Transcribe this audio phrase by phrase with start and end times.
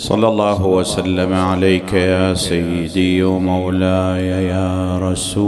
[0.00, 5.40] صلى الله وسلم عليك يا سيدي ومولاي يا رسول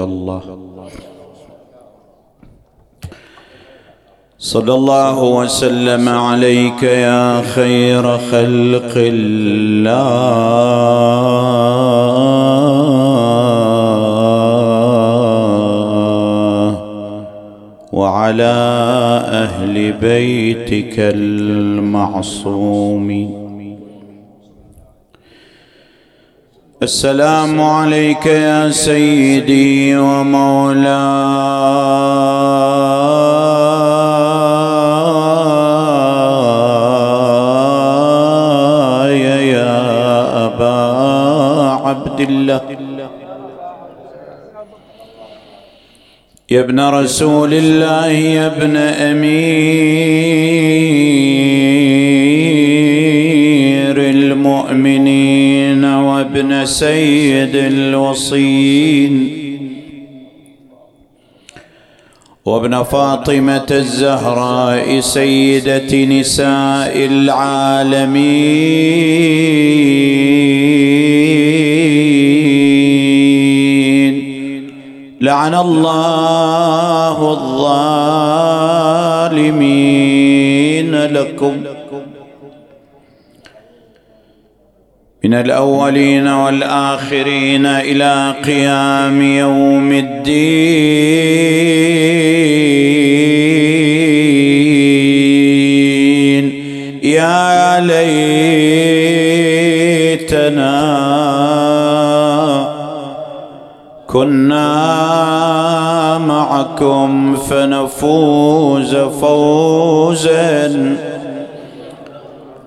[0.00, 0.42] الله.
[4.38, 9.96] صلى الله وسلم عليك يا خير خلق الله.
[18.26, 18.58] وعلى
[19.44, 22.66] أهل بيتك المعصومين
[26.82, 30.90] السلام عليك يا سيدي ومولاي
[39.54, 40.76] يا أبا
[41.86, 42.65] عبد الله.
[46.60, 49.36] ابن رسول الله يا ابن أمير
[54.10, 59.36] المؤمنين وابن سيد الوصين
[62.44, 68.46] وابن فاطمة الزهراء سيدة نساء العالمين.
[75.20, 77.32] لعن الله
[79.32, 81.56] الظالمين لكم.
[85.24, 90.46] من الأولين والآخرين إلى قيام يوم الدين.
[97.02, 98.45] يا ليتنا
[106.80, 110.96] معكم فنفوز فوزا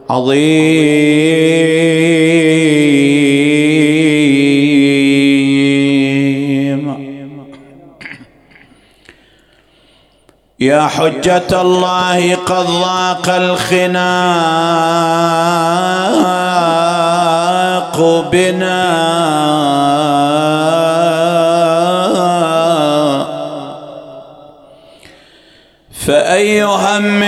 [0.10, 0.60] عظيما
[10.60, 14.00] يا حجة الله قد ضاق الخناق
[18.32, 19.20] بنا.
[26.10, 27.20] فأي هم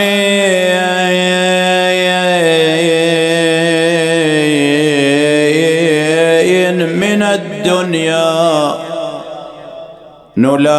[6.99, 8.75] من الدنيا
[10.37, 10.71] نلاقيه.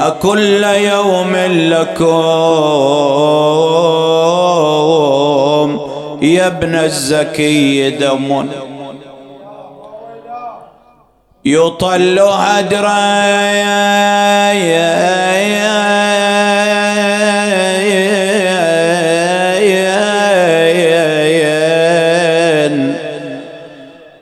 [0.00, 2.10] أكل يوم لكم
[6.22, 8.48] يا ابن الزكي دم.
[11.54, 13.10] يطل هدرا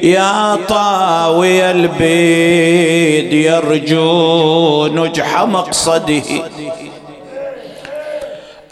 [0.02, 6.22] يا طاوي البيد يرجو نجح مقصده.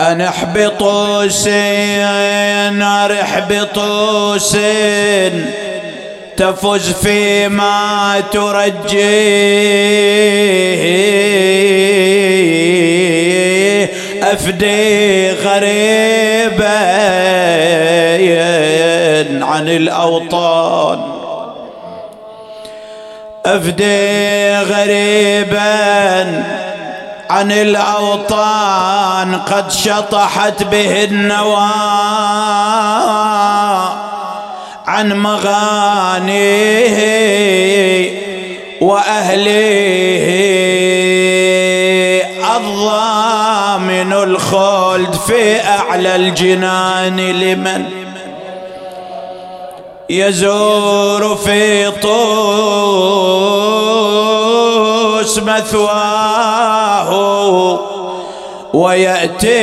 [0.01, 2.83] أنا احبطوا سين
[3.23, 5.51] احبطوا سين
[6.37, 8.91] تفز فيما ترجيه.
[14.23, 16.81] أفدي غريبا
[19.43, 21.10] عن الأوطان.
[23.47, 26.45] أفدي غريبا
[27.31, 31.71] عن الأوطان قد شطحت به النوى
[34.87, 37.01] عن مغانيه
[38.81, 40.31] وأهليه
[42.57, 48.00] الضامن الخلد في أعلى الجنان لمن
[50.11, 52.11] يزور في طوس
[55.39, 57.11] مثواه
[58.75, 59.61] ويأتي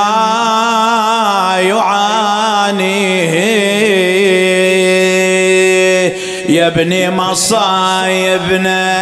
[1.60, 3.34] يعانيه
[6.50, 8.94] يا ابني مصايبنا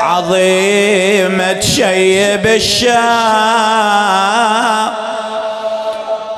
[0.00, 3.68] عظيمة شيب الشام.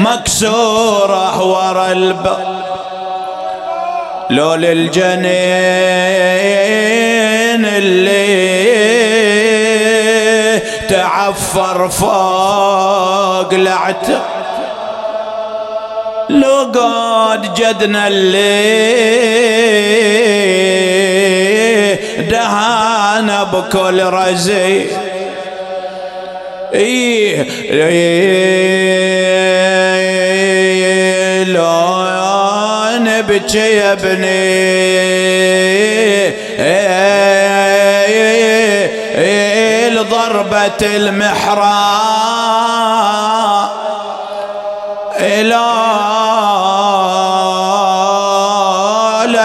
[0.00, 2.62] مكسورة ورا الباب
[4.30, 5.24] لو للجنين
[7.64, 8.50] اللي
[10.88, 14.20] تعفر فوق لعته
[16.30, 18.60] لو قد جدنا اللي
[22.30, 24.86] دهانا بكل رزي.
[26.74, 29.20] إيه, إيه
[33.30, 34.30] نبكي يا ابني
[39.90, 41.70] لضربة المحراب
[45.20, 45.60] إلى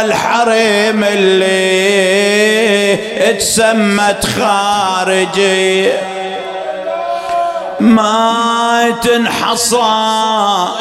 [0.05, 2.93] الحريم اللي
[3.29, 5.89] اتسمت خارجي
[7.85, 9.77] ما تنحصى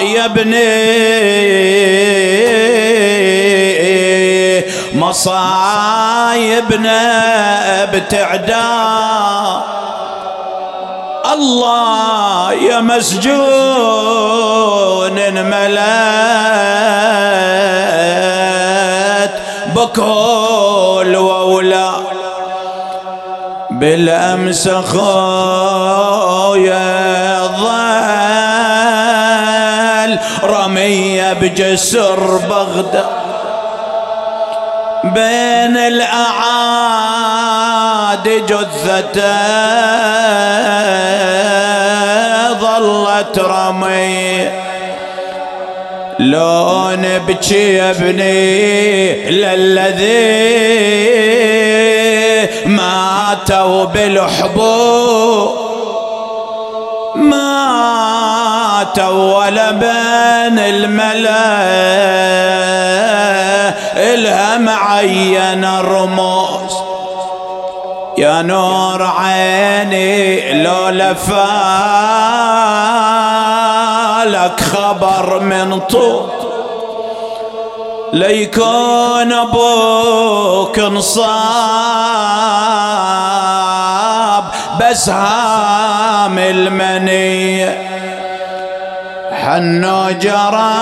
[0.01, 0.65] يا ابني.
[4.95, 6.25] مصايبنا
[7.85, 8.55] بتعدى.
[11.33, 13.35] الله يا مسجون
[15.35, 16.15] ملات
[19.77, 21.91] بكل وولا.
[23.71, 25.75] بالأمس خويا
[30.45, 33.07] رمية بجسر بغداد
[35.05, 36.35] بين الأعادي
[38.41, 39.35] جثته
[42.61, 44.51] ظلت رمي
[46.19, 50.45] لو نبكي يا ابني للذي
[52.67, 55.51] ماتوا بالحبوب.
[57.15, 58.44] ماتوا
[58.99, 62.05] ولا بين الملائكة
[63.97, 66.75] إلها معين الرموز.
[68.19, 71.25] يا نور عيني لو لفالك
[74.61, 76.29] خبر من طول.
[78.13, 81.25] ليكون أبوك انصاب
[84.81, 87.94] بسهام المنية.
[89.45, 90.75] حنو جرى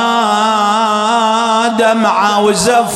[1.79, 2.93] دمعة وزفار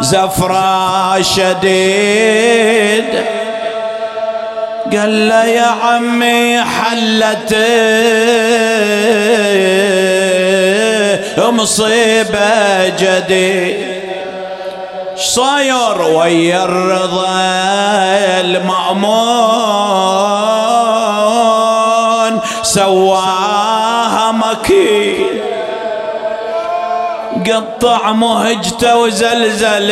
[0.00, 3.04] زفرة شديد.
[4.92, 7.54] قال له يا عمي حلت
[11.66, 13.96] مصيبة جديد
[15.16, 17.36] صاير ويا الرضا
[18.40, 20.35] المأمون
[22.76, 25.16] سواها مكي
[27.50, 29.90] قطع مهجته وزلزل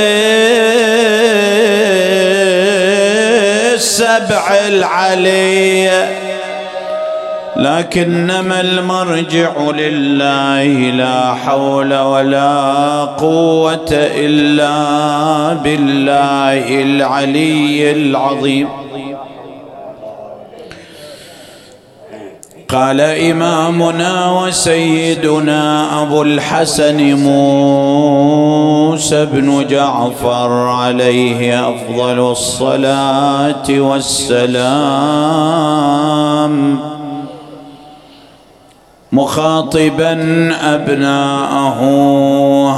[3.74, 6.18] السبع العلية.
[7.56, 14.74] لكنما المرجع لله لا حول ولا قوة إلا
[15.52, 18.83] بالله العلي العظيم.
[22.74, 28.44] قال إمامنا وسيدنا أبو الحسن موسى
[29.26, 34.64] بن جعفر عليه أفضل الصلاة والسلام.
[39.14, 40.12] مخاطبا
[40.74, 41.80] أبناءه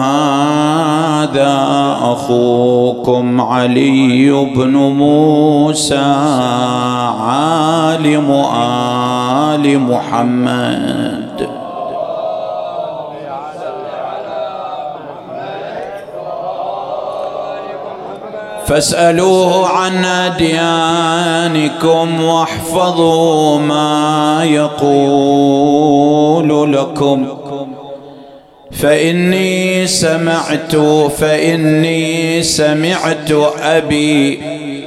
[0.02, 1.56] هذا
[2.02, 6.04] أخوكم علي بن موسى
[7.20, 8.30] عالم
[9.50, 11.15] آل محمد.
[18.66, 21.44] فاسألوه عن اديانكم
[22.24, 24.40] واحفظوا ما
[25.56, 27.26] يقول لكم.
[28.72, 30.76] فإني سمعت
[31.18, 33.32] فإني سمعت
[33.62, 34.40] أبي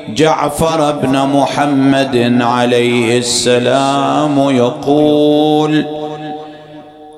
[0.09, 5.86] جعفر بن محمد عليه السلام يقول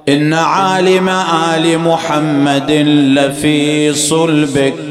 [0.09, 1.09] إن عالم
[1.55, 2.71] آل محمد
[3.17, 4.90] لفي صلبك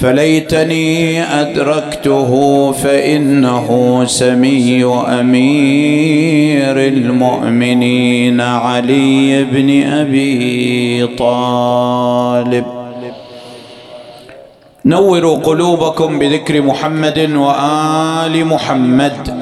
[0.00, 2.30] فليتني أدركته
[2.72, 4.84] فإنه سمي
[5.20, 12.64] أمير المؤمنين علي بن أبي طالب.
[14.84, 19.37] نوروا قلوبكم بذكر محمد وآل محمد.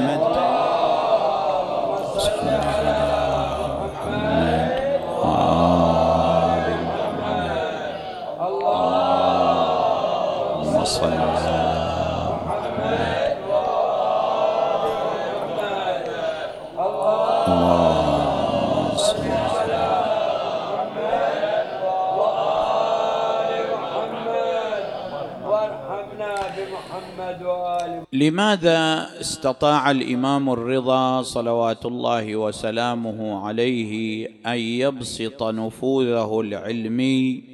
[28.26, 37.44] لماذا استطاع الإمام الرضا صلوات الله وسلامه عليه أن يبسط نفوذه العلمي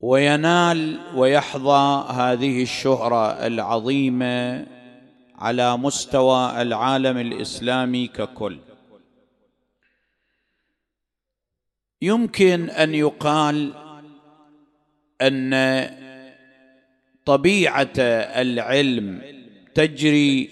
[0.00, 4.66] وينال ويحظى هذه الشهرة العظيمة
[5.34, 8.58] على مستوى العالم الإسلامي ككل؟
[12.02, 13.72] يمكن أن يقال
[15.20, 15.54] أن
[17.30, 17.92] طبيعة
[18.42, 19.22] العلم
[19.74, 20.48] تجري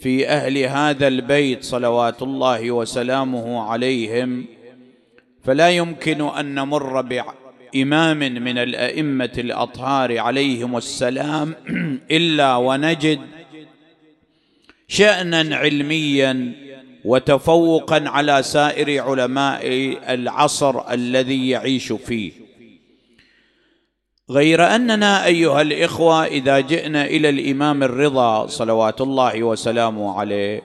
[0.00, 4.44] في أهل هذا البيت صلوات الله وسلامه عليهم
[5.44, 11.54] فلا يمكن أن نمر بإمام من الأئمة الأطهار عليهم السلام
[12.18, 13.20] إلا ونجد
[14.88, 16.52] شأنا علميا
[17.04, 19.66] وتفوقا على سائر علماء
[20.14, 22.45] العصر الذي يعيش فيه.
[24.30, 30.62] غير أننا أيها الإخوة إذا جئنا إلى الإمام الرضا صلوات الله وسلامه عليه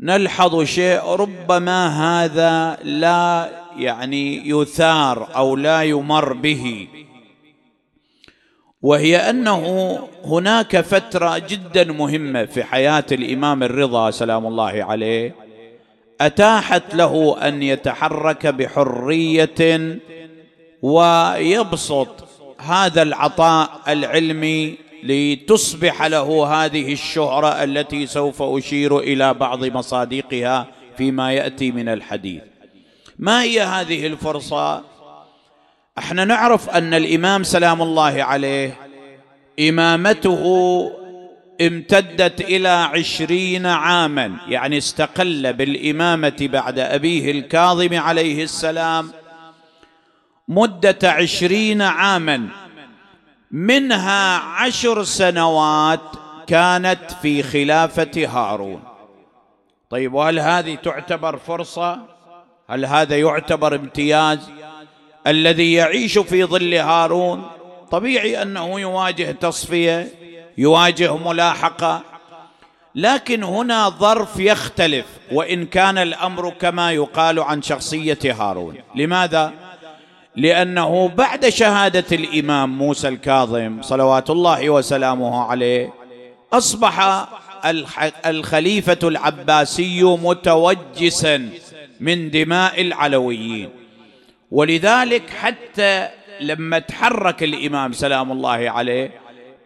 [0.00, 6.88] نلحظ شيء ربما هذا لا يعني يثار أو لا يمر به
[8.82, 15.34] وهي أنه هناك فترة جدا مهمة في حياة الإمام الرضا سلام الله عليه
[16.20, 19.98] أتاحت له أن يتحرك بحرية
[20.82, 22.23] ويبسط
[22.64, 30.66] هذا العطاء العلمي لتصبح له هذه الشهرة التي سوف أشير إلى بعض مصادقها
[30.96, 32.42] فيما يأتي من الحديث.
[33.18, 34.82] ما هي هذه الفرصة؟
[35.98, 38.76] أحنا نعرف أن الإمام سلام الله عليه
[39.60, 40.42] إمامته
[41.60, 49.10] امتدت إلى عشرين عاما يعني استقل بالإمامة بعد أبيه الكاظم عليه السلام
[50.48, 52.48] مدة عشرين عاما.
[53.50, 56.00] منها عشر سنوات
[56.46, 58.82] كانت في خلافة هارون.
[59.90, 61.98] طيب وهل هذه تعتبر فرصة؟
[62.70, 64.50] هل هذا يعتبر امتياز؟
[65.26, 67.50] الذي يعيش في ظل هارون
[67.90, 70.08] طبيعي أنه يواجه تصفية
[70.58, 72.02] يواجه ملاحقة.
[72.94, 78.76] لكن هنا ظرف يختلف وإن كان الأمر كما يقال عن شخصية هارون.
[78.94, 79.52] لماذا؟
[80.36, 85.92] لأنه بعد شهادة الإمام موسى الكاظم صلوات الله وسلامه عليه
[86.52, 87.26] أصبح
[88.26, 91.48] الخليفة العباسي متوجسا
[92.00, 93.68] من دماء العلويين.
[94.50, 96.08] ولذلك حتى
[96.40, 99.10] لما تحرك الإمام سلام الله عليه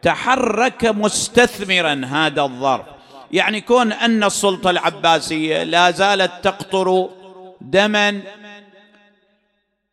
[0.02, 2.84] تحرك مستثمرا هذا الظرف.
[3.32, 7.08] يعني كون أن السلطة العباسية لا زالت تقطر
[7.60, 8.20] دما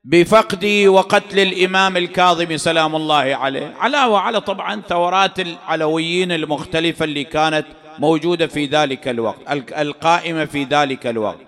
[0.07, 3.73] بفقد وقتل الإمام الكاظم سلام الله عليه.
[3.79, 7.65] علاوه على طبعا ثورات العلويين المختلفة اللي كانت
[7.99, 9.37] موجودة في ذلك الوقت
[9.77, 11.47] القائمة في ذلك الوقت.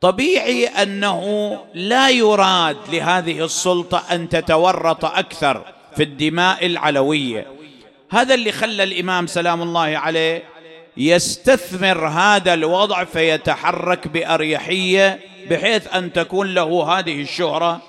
[0.00, 5.62] طبيعي أنه لا يراد لهذه السلطة أن تتورط أكثر
[5.96, 7.46] في الدماء العلوية.
[8.10, 10.42] هذا اللي خلى الإمام سلام الله عليه
[10.96, 17.82] يستثمر هذا الوضع فيتحرك بأريحية بحيث أن تكون له هذه الشهرة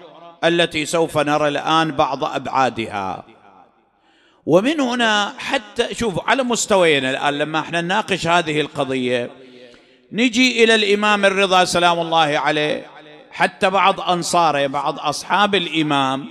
[0.43, 3.23] التي سوف نرى الآن بعض أبعادها.
[4.45, 9.29] ومن هنا حتى شوف على مستويين الآن لما إحنا نناقش هذه القضية
[10.11, 12.85] نجي إلى الإمام الرضا سلام الله عليه
[13.31, 16.27] حتى بعض أنصاره بعض أصحاب الإمام.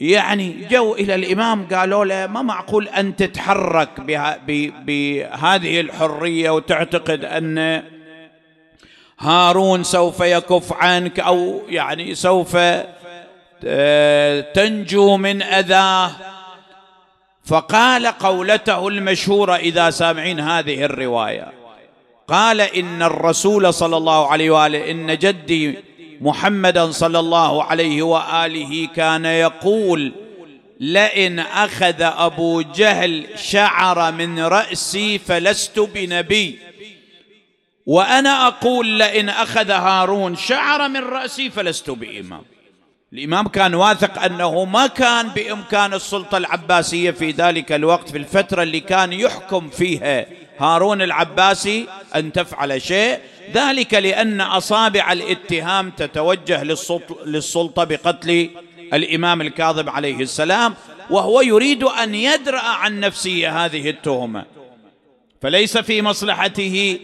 [0.00, 4.00] يعني جو إلى الإمام قالوا له ما معقول أن تتحرك
[4.86, 7.82] بهذه الحرية وتعتقد أن
[9.18, 12.56] هارون سوف يكف عنك أو يعني سوف
[14.54, 16.10] تنجو من أذاه.
[17.44, 21.52] فقال قولته المشهورة إذا سامعين هذه الرواية.
[22.28, 25.78] قال إن الرسول صلى الله عليه وآله إن جدي
[26.20, 30.12] محمدا صلى الله عليه وآله كان يقول
[30.80, 36.58] لئن أخذ أبو جهل شعر من رأسي فلست بنبي.
[37.86, 42.42] وأنا أقول لئن أخذ هارون شعر من رأسي فلست بإمام.
[43.12, 48.80] الإمام كان واثق أنه ما كان بإمكان السلطة العباسية في ذلك الوقت في الفترة اللي
[48.80, 50.26] كان يحكم فيها
[50.58, 53.18] هارون العباسي أن تفعل شيء.
[53.54, 56.62] ذلك لأن أصابع الاتهام تتوجه
[57.26, 58.50] للسلطة بقتل
[58.92, 60.74] الإمام الكاظم عليه السلام
[61.10, 64.44] وهو يريد أن يدرأ عن نفسه هذه التهمة.
[65.42, 66.98] فليس في مصلحته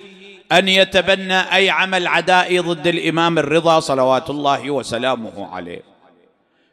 [0.52, 5.82] أن يتبنى أي عمل عدائي ضد الإمام الرضا صلوات الله وسلامه عليه.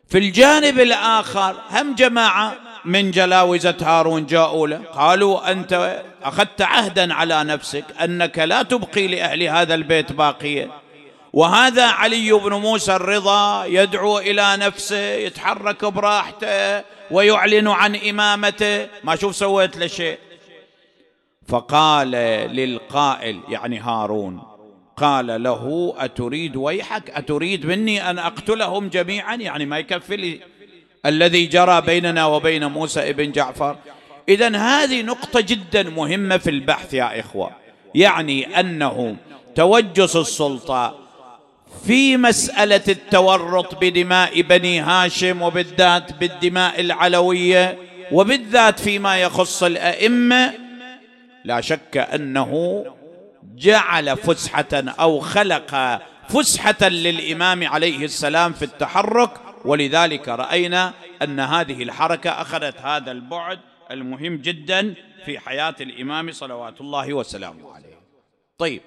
[0.09, 7.43] في الجانب الآخر هم جماعة من جلاوزة هارون جاءوا له قالوا أنت أخذت عهدا على
[7.43, 10.71] نفسك أنك لا تبقي لأهل هذا البيت باقية.
[11.33, 18.87] وهذا علي بن موسى الرضا يدعو إلى نفسه يتحرك براحته ويعلن عن إمامته.
[19.03, 20.17] ما شوف سويت له شيء.
[21.47, 22.11] فقال
[22.55, 24.41] للقائل يعني هارون
[24.97, 30.39] قال له أتريد ويحك؟ أتريد مني أن أقتلهم جميعا؟ يعني ما يكفي لي
[31.05, 33.75] الذي جرى بيننا وبين موسى ابن جعفر؟
[34.29, 37.51] اذا هذه نقطة جدا مهمة في البحث يا إخوة
[37.95, 39.15] يعني أنه
[39.55, 40.95] توجس السلطة
[41.85, 47.77] في مسألة التورط بدماء بني هاشم وبالذات بالدماء العلوية
[48.11, 50.66] وبالذات فيما يخص الأئمة
[51.47, 52.83] لا شك أنه
[53.55, 59.29] جعل فسحة أو خلق فسحة للإمام عليه السلام في التحرك
[59.65, 63.59] ولذلك رأينا أن هذه الحركة أخذت هذا البعد
[63.91, 64.93] المهم جدا
[65.25, 67.97] في حياة الإمام صلوات الله وسلامه عليه.
[68.57, 68.81] طيب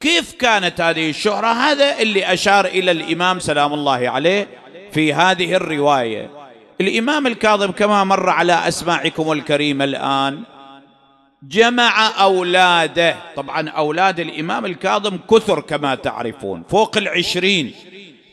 [0.00, 4.48] كيف كانت هذه الشهرة؟ هذا اللي أشار إلى الإمام سلام الله عليه
[4.92, 6.30] في هذه الرواية.
[6.80, 10.42] الإمام الكاظم كما مر على أسماعكم الكريمه الآن
[11.42, 13.16] جمع أولاده.
[13.36, 16.62] طبعا أولاد الإمام الكاظم كثر كما تعرفون.
[16.68, 17.74] فوق العشرين.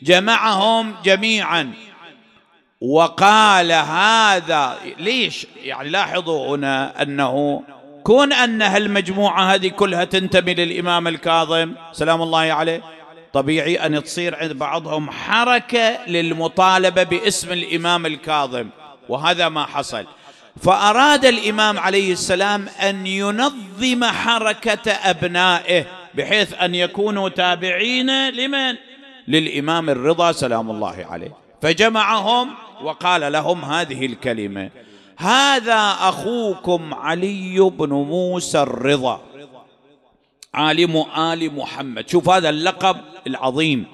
[0.02, 1.72] جمعهم جميعا.
[2.80, 7.62] وقال هذا ليش؟ يعني لاحظوا هنا أنه
[8.04, 12.82] كون أن هالمجموعة هذه كلها تنتمي للإمام الكاظم سلام الله عليه
[13.32, 18.68] طبيعي أن تصير عند بعضهم حركة للمطالبة باسم الإمام الكاظم.
[19.08, 20.06] وهذا ما حصل.
[20.56, 28.76] فأراد الإمام عليه السلام أن ينظم حركة أبنائه بحيث أن يكونوا تابعين لمن؟
[29.28, 31.36] للإمام الرضا سلام الله عليه.
[31.62, 32.50] فجمعهم
[32.82, 34.70] وقال لهم هذه الكلمة
[35.16, 39.20] هذا أخوكم علي بن موسى الرضا
[40.54, 42.08] عالم آل محمد.
[42.08, 43.86] شوف هذا اللقب العظيم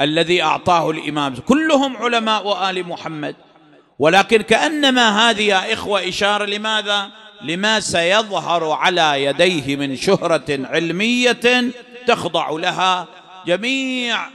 [0.00, 1.34] الذي أعطاه الإمام.
[1.34, 3.36] كلهم علماء ال محمد.
[3.98, 7.10] ولكن كأنما هذه يا إخوة إشارة لماذا؟
[7.42, 11.70] لما سيظهر على يديه من شهرة علمية
[12.06, 13.08] تخضع لها
[13.46, 14.26] جميع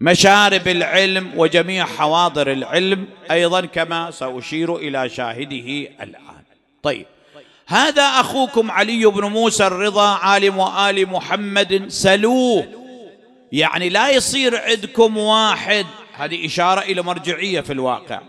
[0.00, 6.42] مشارب العلم وجميع حواضر العلم أيضا كما سأشير إلى شاهده الآن.
[6.82, 7.06] طيب
[7.66, 12.66] هذا أخوكم علي بن موسى الرضا عالم ال محمد سلوه.
[13.52, 15.86] يعني لا يصير عندكم واحد.
[16.14, 18.20] هذه إشارة إلى مرجعية في الواقع.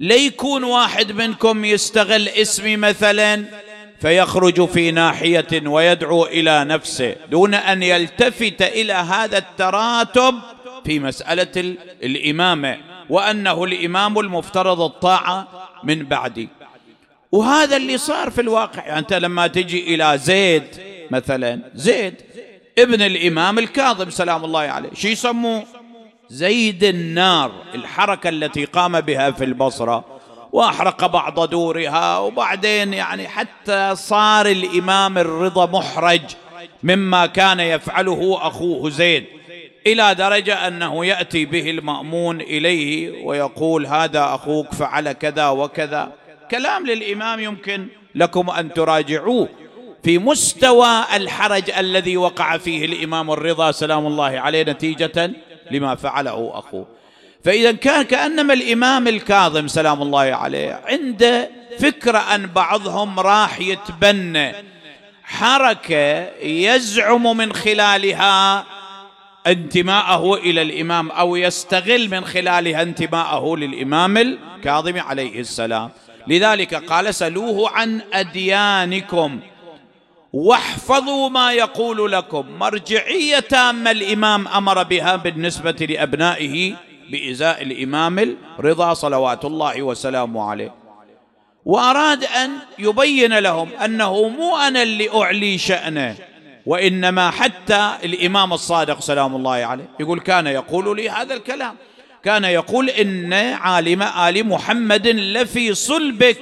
[0.00, 3.44] ليكون واحد منكم يستغل اسمي مثلا
[4.00, 10.34] فيخرج في ناحية ويدعو إلى نفسه دون أن يلتفت إلى هذا التراتب
[10.84, 12.78] في مسألة الإمامة
[13.10, 15.48] وأنه الإمام المفترض الطاعة
[15.84, 16.48] من بعدي.
[17.32, 18.86] وهذا اللي صار في الواقع.
[18.86, 20.64] يعني أنت لما تجي إلى زيد
[21.10, 22.14] مثلا زيد
[22.78, 24.90] ابن الإمام الكاظم سلام الله عليه.
[24.94, 25.64] شو يسموه؟
[26.28, 30.04] زيد النار الحركة التي قام بها في البصرة
[30.52, 36.20] وأحرق بعض دورها وبعدين يعني حتى صار الإمام الرضا محرج
[36.82, 39.24] مما كان يفعله أخوه زيد
[39.86, 46.12] إلى درجة أنه يأتي به المأمون إليه ويقول هذا أخوك فعل كذا وكذا.
[46.50, 49.48] كلام للإمام يمكن لكم أن تراجعوه.
[50.04, 55.30] في مستوى الحرج الذي وقع فيه الإمام الرضا سلام الله عليه نتيجة
[55.72, 56.86] لما فعله اخوه
[57.44, 64.52] فإذا كان كأنما الإمام الكاظم سلام الله عليه عنده فكرة أن بعضهم راح يتبنى.
[65.24, 68.66] حركة يزعم من خلالها
[69.46, 75.90] انتماءه إلى الإمام أو يستغل من خلالها انتماءه للإمام الكاظم عليه السلام.
[76.26, 79.40] لذلك قال سلوه عن أديانكم.
[80.32, 82.46] واحفظوا ما يقول لكم.
[82.58, 86.74] مرجعية تامة الإمام أمر بها بالنسبة لأبنائه
[87.10, 90.74] بإزاء الإمام الرضا صلوات الله وسلامه عليه.
[91.64, 96.16] وأراد أن يبين لهم أنه مو أنا اللي أعلي شأنه
[96.66, 101.74] وإنما حتى الإمام الصادق سلام الله عليه يقول كان يقول لي هذا الكلام.
[102.24, 106.38] كان يقول إن عالم آل محمد لفي صلبك.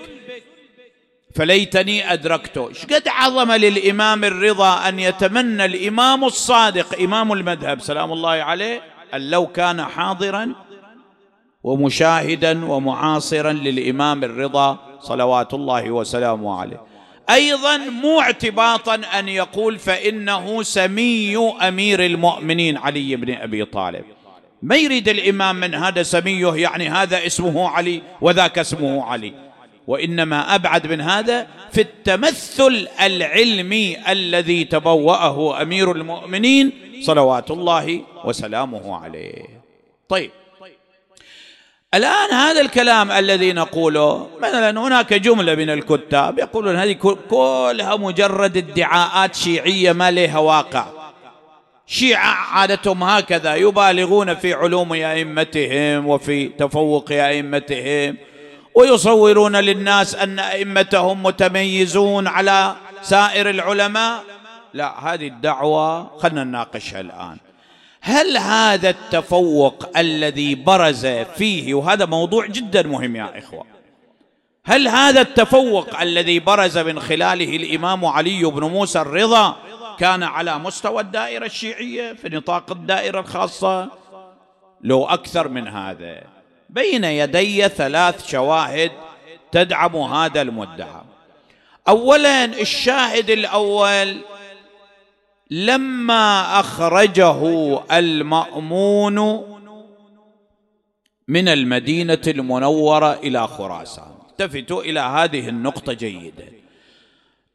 [1.34, 2.68] فليتني أدركته.
[2.68, 8.82] إيش قد عظم للإمام الرضا أن يتمنى الإمام الصادق إمام المذهب سلام الله عليه
[9.14, 10.54] أن لو كان حاضرا
[11.62, 16.80] ومشاهدا ومعاصرا للإمام الرضا صلوات الله وسلامه عليه.
[17.30, 21.36] أيضا مو اعتباطا أن يقول فإنه سمي
[21.68, 24.04] أمير المؤمنين علي بن أبي طالب.
[24.62, 29.49] ما يريد الإمام من هذا سميه؟ يعني هذا اسمه علي وذاك اسمه علي.
[29.90, 36.72] وإنما أبعد من هذا في التمثل العلمي الذي تبوأه أمير المؤمنين
[37.03, 39.44] صلوات الله وسلامه عليه.
[40.09, 40.31] طيب.
[41.94, 46.92] الآن هذا الكلام الذي نقوله مثلا هناك جملة من الكتاب يقولون هذه
[47.31, 50.87] كلها مجرد ادعاءات شيعية ما لها واقع.
[51.87, 58.29] شيعة عادتهم هكذا يبالغون في علوم أئمتهم وفي تفوق أئمتهم.
[58.74, 64.24] ويصورون للناس أن أئمتهم متميزون على سائر العلماء.
[64.74, 67.38] لا هذه الدعوة خلنا نناقشها الآن.
[68.00, 73.66] هل هذا التفوق الذي برز فيه وهذا موضوع جدا مهم يا إخوة
[74.64, 79.56] هل هذا التفوق الذي برز من خلاله الإمام علي بن موسى الرضا
[79.98, 83.88] كان على مستوى الدائرة الشيعية في نطاق الدائرة الخاصة؟
[84.80, 86.22] لو أكثر من هذا.
[86.74, 88.90] بين يدي ثلاث شواهد
[89.52, 91.02] تدعم هذا المدعى.
[91.88, 94.16] اولا الشاهد الأول
[95.50, 97.42] لما أخرجه
[97.98, 99.18] المأمون
[101.28, 104.12] من المدينة المنورة إلى خراسان.
[104.30, 106.52] التفتوا إلى هذه النقطة جيدا.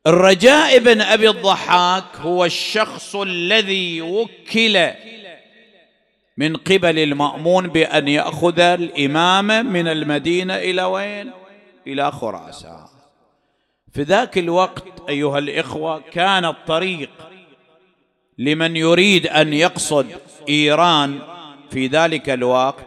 [0.07, 4.77] الرجاء بن أبي الضحاك هو الشخص الذي وكل
[6.37, 11.31] من قبل المأمون بأن يأخذ الامامه من المدينة إلى وين؟
[11.87, 12.85] إلى خراسان.
[13.93, 17.09] في ذاك الوقت أيها الإخوة كان الطريق
[18.37, 20.07] لمن يريد أن يقصد
[20.49, 21.19] إيران
[21.71, 22.85] في ذلك الوقت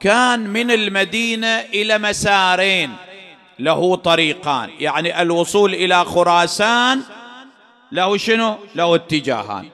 [0.00, 2.96] كان من المدينة إلى مسارين.
[3.58, 7.02] له طريقان يعني الوصول إلى خراسان
[7.92, 9.68] له شنو؟ له اتجاهان.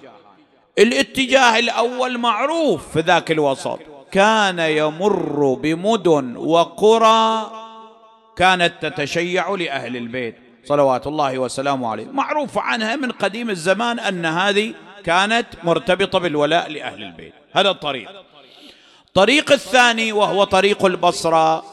[0.79, 3.79] الاتجاه الأول معروف في ذاك الوسط.
[4.13, 7.51] كان يمر بمدن وقرى
[8.37, 10.37] كانت تتشيع لأهل البيت.
[10.65, 12.07] صلوات الله وسلامه عليه.
[12.07, 17.33] معروف عنها من قديم الزمان أن هذه كانت مرتبطة بالولاء لأهل البيت.
[17.53, 18.11] هذا الطريق.
[19.09, 21.65] الطريق الثاني وهو طريق البصرة.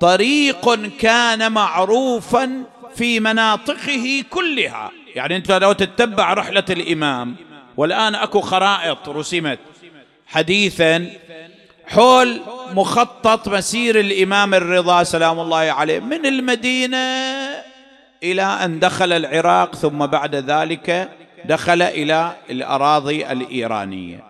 [0.00, 2.62] طريق كان معروفا
[2.94, 4.90] في مناطقه كلها.
[5.14, 7.36] يعني أنت لو تتبع رحلة الإمام
[7.78, 9.58] والآن أكو خرائط رسمت.
[10.26, 11.10] حديثا
[11.86, 12.40] حول
[12.72, 16.96] مخطط مسير الإمام الرضا سلام الله عليه من المدينة
[18.22, 21.08] إلى أن دخل العراق ثم بعد ذلك
[21.44, 24.24] دخل إلى الأراضي الإيرانية.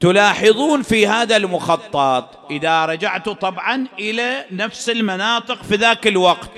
[0.00, 6.50] تلاحظون في هذا المخطط إذا رجعت طبعا إلى نفس المناطق في ذاك الوقت.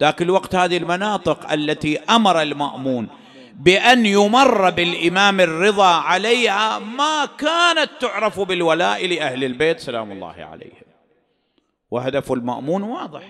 [0.00, 3.23] ذاك الوقت هذه المناطق التي أمر المأمون.
[3.54, 10.84] بأن يمر بالإمام الرضا عليها ما كانت تعرف بالولاء لأهل البيت سلام الله عليهم.
[11.90, 13.22] وهدف المأمون واضح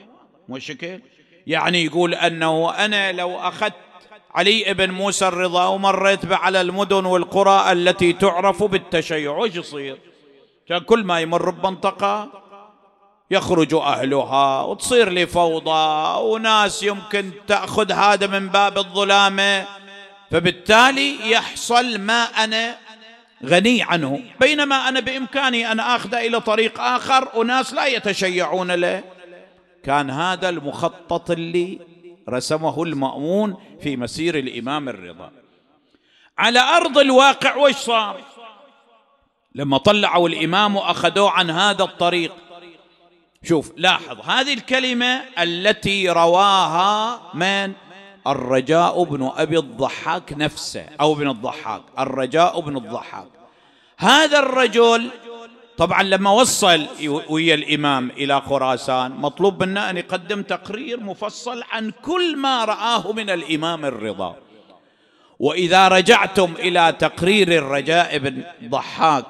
[0.49, 1.01] مو شكل؟
[1.47, 3.75] يعني يقول أنه أنا لو أخذت
[4.35, 9.99] علي بن موسى الرضا ومريت على المدن والقرى التي تعرف بالتشيع وش يصير.
[10.69, 12.29] كان كل ما يمر بمنطقة
[13.31, 19.84] يخرج أهلها وتصير لي فوضى وناس يمكن تأخذ هذا من باب الظلامة.
[20.35, 22.77] فبالتالي يحصل ما أنا
[23.45, 24.23] غني عنه.
[24.41, 29.05] بينما أنا بإمكاني أن أخذ إلى طريق آخر وناس لا يتشيعون له.
[29.85, 31.81] كان هذا المخطط اللي
[32.29, 35.31] رسمه المأمون في مسير الإمام الرضا.
[36.39, 38.21] على أرض الواقع وش صار؟
[39.55, 42.33] لما طلعوا الإمام وأخذوه عن هذا الطريق.
[43.43, 47.73] شوف لاحظ هذه الكلمة التي رواها من؟
[48.27, 53.29] الرجاء بن أبي الضحاك نفسه أو ابن الضحاك الرجاء بن الضحاك.
[53.99, 55.11] هذا الرجل
[55.77, 56.87] طبعا لما وصل
[57.29, 63.31] ويا الإمام إلى خراسان مطلوب منا أن يقدم تقرير مفصل عن كل ما رآه من
[63.31, 64.37] الإمام الرضا.
[65.39, 69.27] وإذا رجعتم إلى تقرير الرجاء بن ضحاك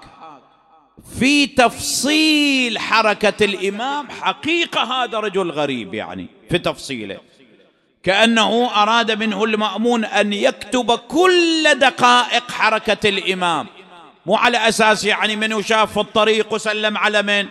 [1.19, 7.21] في تفصيل حركة الإمام حقيقة هذا رجل غريب يعني في تفصيله.
[8.05, 13.67] كأنه أراد منه المأمون أن يكتب كل دقائق حركة الإمام.
[14.27, 17.49] مو على أساس يعني منو شاف في الطريق وسلم على من.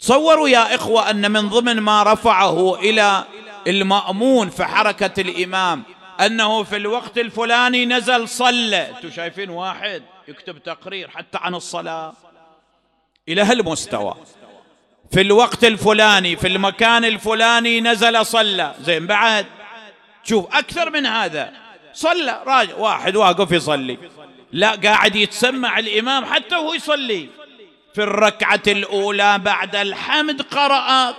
[0.00, 3.24] تصوروا يا إخوة أن من ضمن ما رفعه إلى
[3.66, 5.82] المأمون في حركة الإمام
[6.20, 8.90] أنه في الوقت الفلاني نزل صلى.
[8.96, 12.12] أنتم شايفين واحد يكتب تقرير حتى عن الصلاة.
[13.28, 14.14] إلى هالمستوى.
[15.10, 18.74] في الوقت الفلاني في المكان الفلاني نزل صلى.
[18.80, 19.46] زين بعد.
[20.22, 21.52] شوف أكثر من هذا.
[21.92, 22.74] صلى راجع.
[22.74, 23.98] واحد واقف يصلي.
[24.52, 27.28] لا قاعد يتسمع الإمام حتى وهو يصلي.
[27.94, 31.14] في الركعة الأولى بعد الحمد قرأ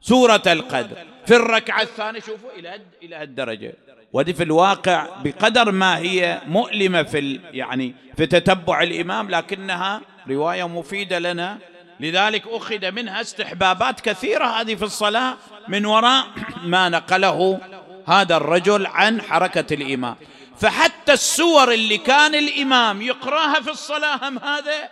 [0.00, 0.96] سورة القدر.
[1.26, 3.74] في الركعة الثانية شوفوا إلى إلى هالدرجة.
[4.12, 11.18] ودي في الواقع بقدر ما هي مؤلمة في يعني في تتبع الإمام لكنها رواية مفيدة
[11.18, 11.58] لنا
[12.00, 15.36] لذلك أخذ منها استحبابات كثيرة هذه في الصلاة
[15.68, 16.26] من وراء
[16.64, 17.60] ما نقله
[18.08, 20.16] هذا الرجل عن حركة الإمام.
[20.58, 24.88] فحتى السور اللي كان الإمام يقراها في الصلاة هم هذا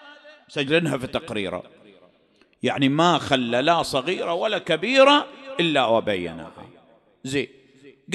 [0.48, 1.62] سجلنها في تقريره
[2.62, 5.26] يعني ما خلى لا صغيرة ولا كبيرة
[5.60, 6.52] إلا وبينها.
[7.24, 7.48] زين.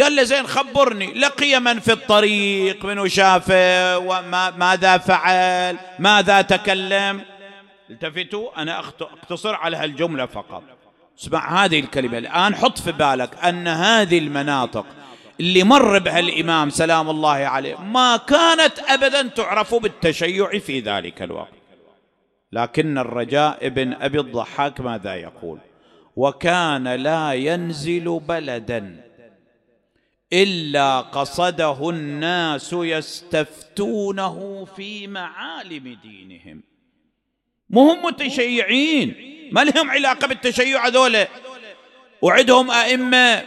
[0.01, 7.34] قال له زين خبرني لقي من في الطريق من شافه وماذا فعل ماذا تكلم؟
[7.89, 10.63] التفتوا أنا أقتصر على هالجملة فقط.
[11.19, 14.85] اسمع هذه الكلمة الآن حط في بالك أن هذه المناطق
[15.39, 21.53] اللي مر بها الإمام سلام الله عليه ما كانت ابدا تعرف بالتشيع في ذلك الوقت.
[22.51, 25.59] لكن الرجاء ابن أبي الضحاك ماذا يقول؟
[26.15, 29.05] وكان لا ينزل بلدا
[30.33, 36.63] إلا قصده الناس يستفتونه في معالم دينهم.
[37.69, 39.15] مهم متشيعين.
[39.51, 41.25] ما لهم علاقة بالتشيع هذول.
[42.21, 43.45] وعندهم أئمة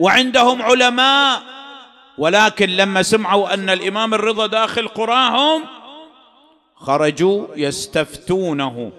[0.00, 1.42] وعندهم علماء.
[2.18, 5.64] ولكن لما سمعوا أن الإمام الرضا داخل قراهم
[6.74, 8.92] خرجوا يستفتونه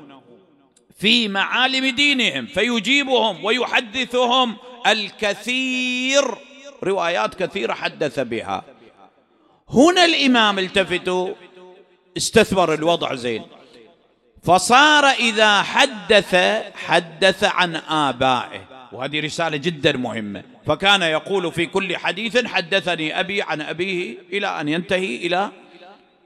[0.99, 4.55] في معالم دينهم فيجيبهم ويحدثهم
[4.87, 6.23] الكثير.
[6.83, 8.63] روايات كثيرة حدث بها.
[9.69, 11.33] هنا الإمام التفتوا
[12.17, 13.43] استثمر الوضع زين.
[14.43, 16.35] فصار إذا حدث
[16.87, 18.61] حدث عن آبائه.
[18.91, 20.43] وهذه رسالة جدا مهمة.
[20.65, 25.49] فكان يقول في كل حديث حدثني أبي عن أبيه إلى أن ينتهي إلى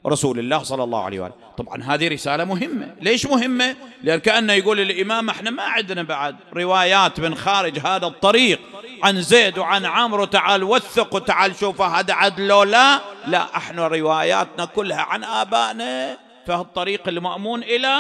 [0.08, 1.34] رسول الله صلى الله عليه وآله.
[1.58, 2.95] طبعا هذه رسالة مهمة.
[3.02, 6.36] ليش مهمة؟ لأن كأنه يقول الإمام إحنا ما عندنا بعد.
[6.54, 8.60] روايات من خارج هذا الطريق.
[9.04, 15.02] عن زيد وعن عمرو تعال وثق وتعال شوف هذا عدل لا لا إحنا رواياتنا كلها
[15.02, 16.17] عن آبائنا.
[16.45, 17.97] فهالطريق المأمون إلى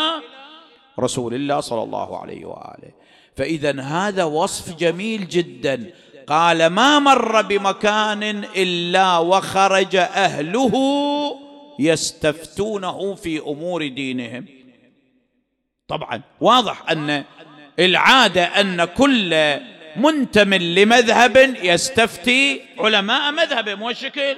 [0.99, 2.91] رسول الله صلى الله عليه وآله.
[3.35, 5.93] فاذا هذا وصف جميل جدا.
[6.27, 8.23] قال ما مر بمكان
[8.55, 10.73] إلا وخرج أهله
[11.79, 14.45] يستفتونه في أمور دينهم.
[15.87, 17.23] طبعا واضح أن
[17.79, 19.59] العادة أن كل
[19.95, 24.35] منتم لمذهب يستفتي علماء مذهبه مو الشكل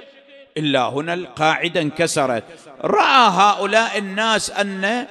[0.58, 2.44] إلا هنا القاعدة انكسرت.
[2.82, 5.08] رأى هؤلاء الناس أن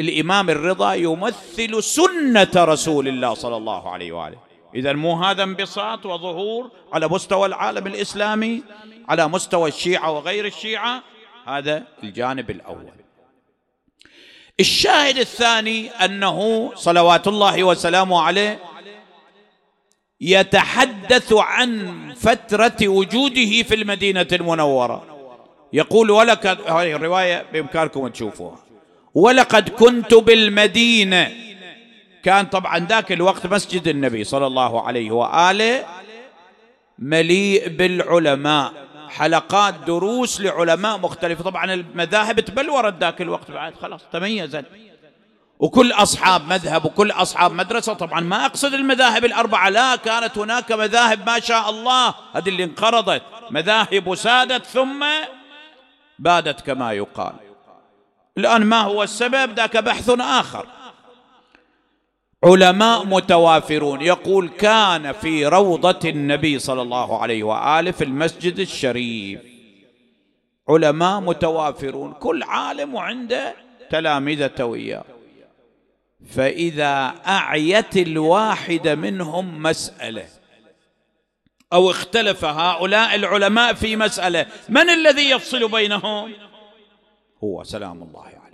[0.00, 4.38] الإمام الرضا يمثل سنة رسول الله صلى الله عليه وآله.
[4.74, 8.62] إذا مو هذا انبساط وظهور على مستوى العالم الإسلامي
[9.08, 11.02] على مستوى الشيعة وغير الشيعة
[11.46, 12.92] هذا الجانب الأول.
[14.60, 18.58] الشاهد الثاني أنه صلوات الله وسلامه عليه
[20.20, 25.04] يتحدث عن فترة وجوده في المدينة المنورة.
[25.72, 28.58] يقول ولقد هذه الرواية بإمكانكم تشوفوها.
[29.14, 31.32] ولقد كنت بالمدينة.
[32.22, 35.84] كان طبعا ذاك الوقت مسجد النبي صلى الله عليه وآله
[36.98, 38.72] مليء بالعلماء.
[39.08, 41.44] حلقات دروس لعلماء مختلفة.
[41.44, 43.74] طبعا المذاهب تبلورت ذاك الوقت بعد.
[43.74, 44.64] خلاص تميزت.
[45.64, 47.92] وكل أصحاب مذهب وكل أصحاب مدرسة.
[47.92, 52.14] طبعا ما أقصد المذاهب الأربعة لا كانت هناك مذاهب ما شاء الله.
[52.34, 55.04] هذه اللي انقرضت مذاهب سادت ثم
[56.18, 57.32] بادت كما يقال.
[58.38, 60.66] الآن ما هو السبب؟ ذاك بحث آخر.
[62.44, 64.00] علماء متوافرون.
[64.00, 69.40] يقول كان في روضة النبي صلى الله عليه وآله في المسجد الشريف.
[70.68, 72.12] علماء متوافرون.
[72.12, 73.54] كل عالم وعنده
[73.90, 75.13] تلامذته وياه
[76.30, 80.26] فإذا أعيت الواحد منهم مسألة
[81.72, 86.32] أو اختلف هؤلاء العلماء في مسألة من الذي يفصل بينهم؟
[87.44, 88.44] هو سلام الله عليه.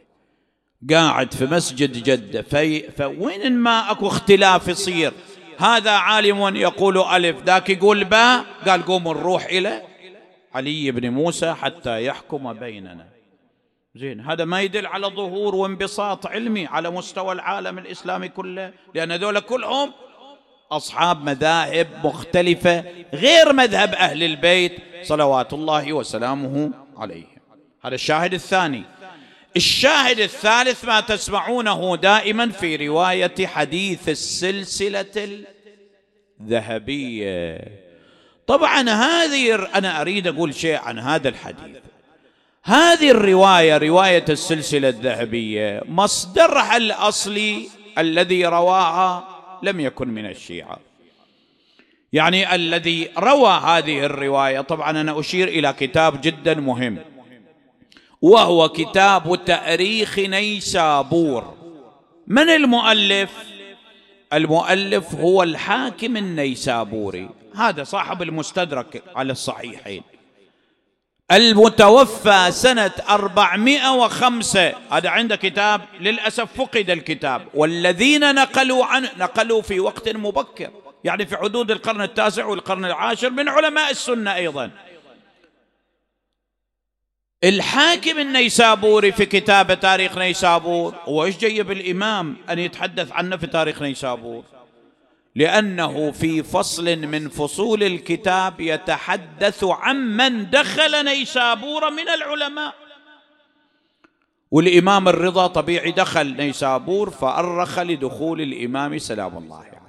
[0.91, 5.13] قاعد في مسجد جدة في فوين ما أكو اختلاف يصير.
[5.59, 9.83] هذا عالم يقول ألف ذاك يقول باء قال قوموا نروح إلى
[10.55, 13.10] علي بن موسى حتى يحكم بيننا.
[14.01, 14.21] زين.
[14.21, 19.93] هذا ما يدل على ظهور وانبساط علمي على مستوى العالم الإسلامي كله لأن هذول كلهم
[20.73, 22.85] أصحاب مذاهب مختلفة
[23.15, 27.41] غير مذهب أهل البيت صلوات الله وسلامه عليهم.
[27.85, 28.83] هذا الشاهد الثاني.
[29.57, 35.45] الشاهد الثالث ما تسمعونه دائما في رواية حديث السلسلة
[36.41, 37.61] الذهبية.
[38.47, 41.77] طبعا هذه أنا أريد أقول شيء عن هذا الحديث.
[42.65, 47.69] هذه الرواية رواية السلسلة الذهبية مصدرها الأصلي
[47.99, 49.29] الذي رواها
[49.63, 50.79] لم يكن من الشيعة.
[52.13, 56.99] يعني الذي روى هذه الرواية طبعا أنا أشير إلى كتاب جدا مهم
[58.23, 61.55] وهو كتاب تأريخ نيسابور.
[62.27, 63.31] من المؤلف؟
[64.33, 67.29] المؤلف هو الحاكم النيسابوري.
[67.57, 70.03] هذا صاحب المستدرك على الصحيحين.
[71.33, 74.75] المتوفى سنة أربعمائة وخمسة.
[74.93, 77.49] هذا عنده كتاب للأسف فقد الكتاب.
[77.55, 80.71] والذين نقلوا عنه نقلوا في وقت مبكر
[81.05, 84.71] يعني في حدود القرن التاسع والقرن العاشر من علماء السنة أيضا.
[87.45, 94.45] الحاكم النيسابوري في كتاب تاريخ نيسابور وإيش جيب الإمام أن يتحدث عنه في تاريخ نيسابور؟
[95.37, 102.75] لأنه في فصل من فصول الكتاب يتحدث عمن دخل نيسابور من العلماء.
[104.51, 109.81] والإمام الرضا طبيعي دخل نيسابور فأرخ لدخول الإمام سلام الله عليه.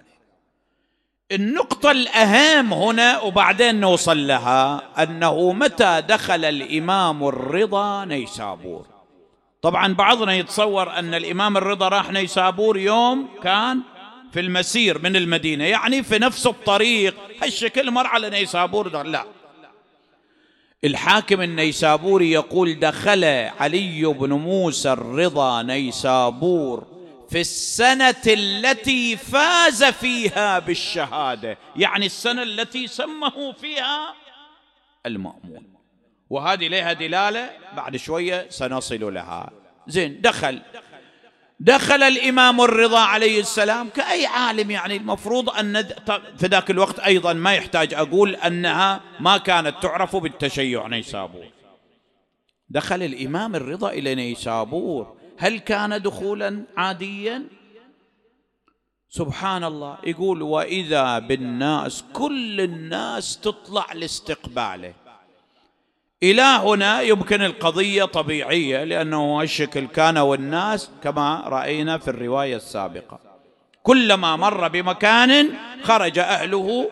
[1.32, 8.86] النقطة الأهم هنا وبعدين نوصل لها أنه متى دخل الإمام الرضا نيسابور.
[9.62, 13.82] طبعا بعضنا يتصور أن الإمام الرضا راح نيسابور يوم كان
[14.34, 17.16] في المسير من المدينة يعني في نفس الطريق.
[17.42, 19.26] هالشكل مر على نيسابور لا.
[20.84, 23.24] الحاكم النيسابوري يقول دخل
[23.60, 26.88] علي بن موسى الرضا نيسابور
[27.30, 34.14] في السنة التي فاز فيها بالشهادة يعني السنة التي سمه فيها
[35.06, 35.74] المأمون.
[36.30, 39.50] وهذه لها دلالة بعد شوية سنصل لها.
[39.88, 40.62] زين دخل.
[41.64, 45.84] دخل الإمام الرضا عليه السلام كأي عالم يعني المفروض أن
[46.38, 51.46] في ذاك الوقت أيضا ما يحتاج أقول أنها ما كانت تعرف بالتشيع نيسابور.
[52.70, 55.18] دخل الإمام الرضا إلى نيسابور.
[55.38, 57.44] هل كان دخولا عاديا؟
[59.10, 59.98] سبحان الله.
[60.04, 64.94] يقول وإذا بالناس كل الناس تطلع لاستقباله.
[66.24, 73.20] إلى هنا يمكن القضية طبيعية لأنه الشكل كان والناس كما رأينا في الرواية السابقة.
[73.84, 75.50] كلما مر بمكان
[75.84, 76.90] خرج أهله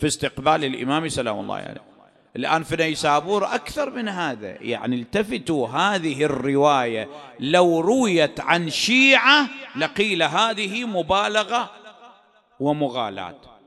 [0.00, 1.88] في استقبال الإمام سلام الله عليه.
[2.36, 4.56] الآن في نيسابور أكثر من هذا.
[4.60, 7.08] يعني التفتوا هذه الرواية.
[7.40, 11.70] لو رويت عن شيعة لقيل هذه مبالغة
[12.60, 13.57] ومغالاة.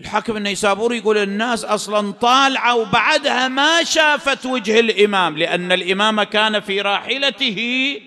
[0.00, 6.80] الحاكم النيسابوري يقول الناس أصلا طالعة وبعدها ما شافت وجه الإمام لأن الإمام كان في
[6.80, 8.00] راحلته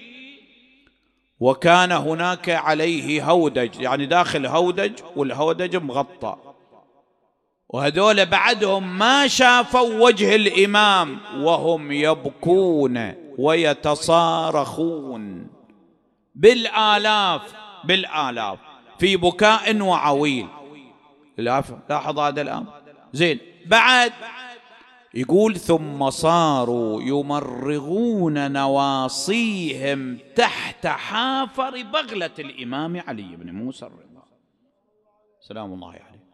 [1.40, 6.36] وكان هناك عليه هودج يعني داخل هودج والهودج مغطى.
[7.70, 14.68] وهذول بعدهم ما شافوا وجه الإمام وهم يبكون ويتصارخون.
[16.36, 17.42] بالآلاف
[17.84, 18.60] بالآلاف
[19.00, 20.48] في بكاء وعويل.
[21.42, 22.74] لاحظ هذا الأمر.
[23.14, 23.40] زين.
[23.66, 24.14] بعد
[25.14, 34.24] يقول ثم صاروا يمرغون نواصيهم تحت حافر بغلة الإمام علي بن موسى الرضا.
[35.48, 36.30] سلام الله عليه.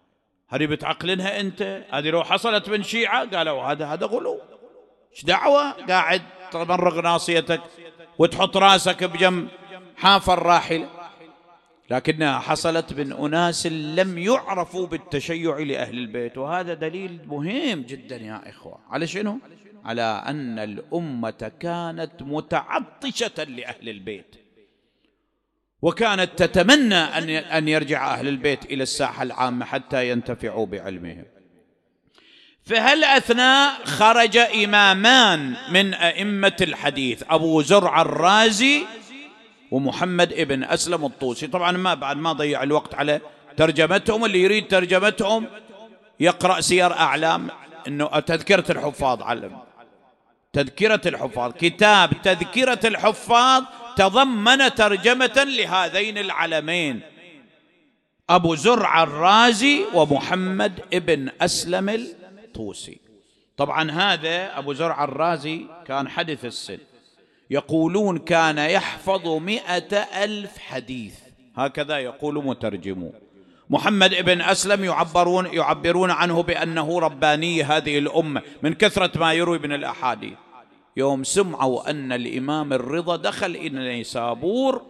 [0.50, 4.40] هذه بتعقلنها أنت؟ هذه لو حصلت من شيعة؟ قالوا هذا هذا غلو.
[5.14, 7.62] إيش دعوة؟ قاعد تمرغ ناصيتك
[8.20, 9.48] وتحط راسك بجنب
[9.98, 10.90] حافر راحلة
[11.90, 16.38] لكنها حصلت من أناس لم يعرفوا بالتشيع لأهل البيت.
[16.38, 18.80] وهذا دليل مهم جدا يا إخوة.
[18.90, 19.40] على شنو؟
[19.86, 24.36] على أن الأمة كانت متعطشة لأهل البيت.
[25.82, 31.26] وكانت تتمنى أن أن يرجع أهل البيت إلى الساحة العامة حتى ينتفعوا بعلمهم.
[32.64, 38.82] فهل أثناء خرج إمامان من أئمة الحديث أبو زرع الرازي
[39.76, 41.48] ومحمد ابن أسلم الطوسي.
[41.48, 43.22] طبعا ما بعد ما ضيع الوقت على
[43.58, 45.48] ترجمتهم اللي يريد ترجمتهم
[46.20, 47.48] يقرأ سير أعلام
[47.88, 49.58] أنه تذكرة الحفاظ علم.
[50.54, 53.64] تذكرة الحفاظ كتاب تذكرة الحفاظ
[53.96, 57.02] تضمن ترجمة لهذين العلمين.
[58.30, 63.00] أبو زرع الرازي ومحمد ابن أسلم الطوسي.
[63.58, 66.78] طبعا هذا أبو زرع الرازي كان حدث السن.
[67.50, 71.14] يقولون كان يحفظ مئة ألف حديث.
[71.56, 73.14] هكذا يقول مترجمو
[73.70, 79.72] محمد ابن أسلم يعبرون, يعبرون عنه بأنه رباني هذه الأمة من كثرة ما يروي من
[79.72, 80.38] الأحاديث.
[80.98, 84.82] يوم سمعوا أن الإمام الرضا دخل إلى نيسابور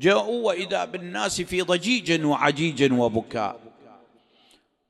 [0.00, 3.60] جاءوا وإذا بالناس في ضجيج وعجيج وبكاء.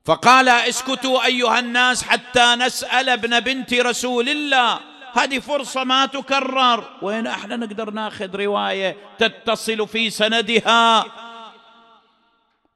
[0.05, 4.96] فقال اسكتوا أيها الناس حتى نسأل ابن بنت رسول الله.
[5.17, 6.83] هذه فرصة ما تكرر.
[7.01, 11.05] وين إحنا نقدر ناخذ رواية تتصل في سندها؟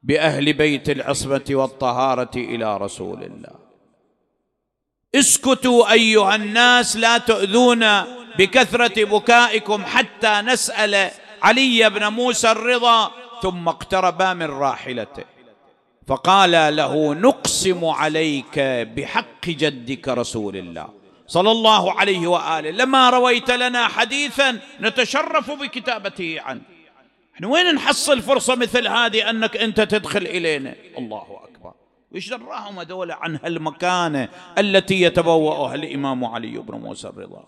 [0.02, 3.54] بأهل بيت العصمة والطهارة إلى رسول الله.
[5.14, 7.84] اسكتوا أيها الناس لا تؤذون
[8.38, 11.10] بكثرة بكائكم حتى نسأل
[11.42, 13.10] علي بن موسى الرضا.
[13.42, 15.24] ثم اقتربا من راحلته.
[16.06, 18.58] فقال له نقسم عليك
[18.96, 21.01] بحق جدك رسول الله.
[21.32, 22.70] صلى الله عليه وآله.
[22.70, 26.60] لما رويت لنا حديثا نتشرف بكتابته عنه.
[27.34, 31.72] إحنا وين نحصل فرصة مثل هذه أنك أنت تدخل إلينا؟ الله أكبر.
[32.12, 34.28] وش دراهم هذول عن هالمكانة
[34.58, 37.44] التي يتبوأها الإمام علي بن موسى الرضا؟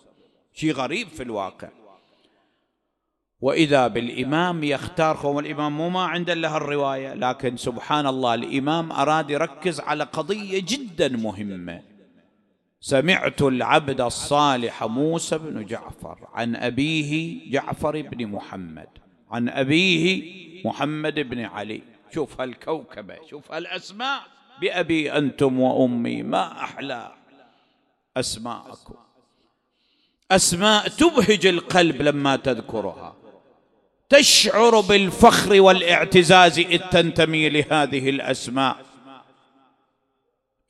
[0.55, 1.69] شيء غريب في الواقع.
[3.41, 9.31] وإذا بالإمام يختار هو الإمام مو ما عنده لها الرواية لكن سبحان الله الإمام أراد
[9.31, 11.94] يركز على قضية جدا مهمة.
[12.87, 18.89] سمعت العبد الصالح موسى بن جعفر عن أبيه جعفر بن محمد
[19.31, 20.23] عن أبيه
[20.65, 21.83] محمد بن علي.
[22.15, 24.21] شوف هالكوكبة شوف هالأسماء.
[24.61, 27.13] بأبي أنتم وأمي ما أحلى
[28.17, 28.95] أسماءكم.
[30.31, 33.17] أسماء تبهج القلب لما تذكرها.
[34.09, 38.77] تشعر بالفخر والاعتزاز إذ تنتمي لهذه الأسماء.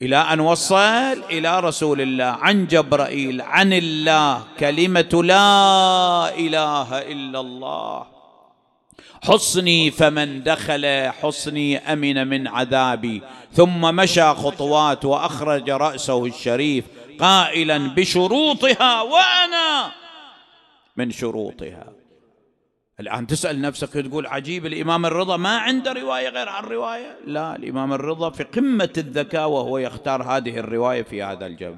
[0.01, 8.07] إلى أن وصل إلى رسول الله عن جبرائيل عن الله كلمة لا إله إلا الله.
[9.23, 13.21] حصني فمن دخل حصني أمن من عذابي.
[13.53, 16.85] ثم مشى خطوات وأخرج رأسه الشريف
[17.19, 19.91] قائلا بشروطها وأنا
[20.97, 22.04] من شروطها.
[22.99, 27.93] الآن تسأل نفسك تقول عجيب الإمام الرضا ما عنده رواية غير عن رواية؟ لا الإمام
[27.93, 31.75] الرضا في قمة الذكاء وهو يختار هذه الرواية في هذا الجو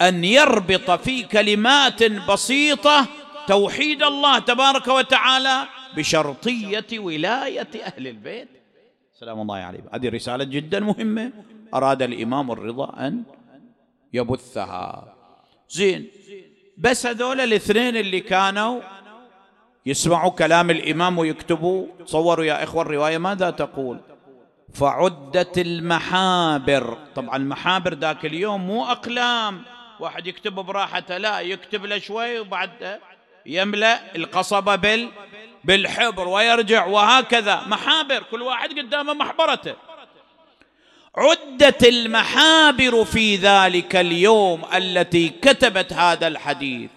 [0.00, 3.06] أن يربط في كلمات بسيطة
[3.46, 8.48] توحيد الله تبارك وتعالى بشرطية ولاية أهل البيت.
[9.20, 9.80] سلام الله عليه.
[9.92, 11.32] هذه رسالة جدا مهمة.
[11.74, 13.22] أراد الإمام الرضا أن
[14.12, 15.14] يبثها.
[15.70, 16.06] زين
[16.78, 18.80] بس هذول الاثنين اللي كانوا
[19.86, 21.86] يسمعوا كلام الإمام ويكتبوا.
[22.06, 24.00] تصوروا يا إخوة الرواية ماذا تقول؟
[24.74, 26.98] فعدت المحابر.
[27.14, 29.62] طبعا المحابر ذاك اليوم مو أقلام.
[30.00, 33.00] واحد يكتب براحته لا يكتب له شوي وبعد
[33.46, 35.08] يملأ القصبة بال
[35.64, 36.86] بالحبر ويرجع.
[36.86, 39.74] وهكذا محابر كل واحد قدامه محبرته.
[41.16, 46.90] عدت المحابر في ذلك اليوم التي كتبت هذا الحديث.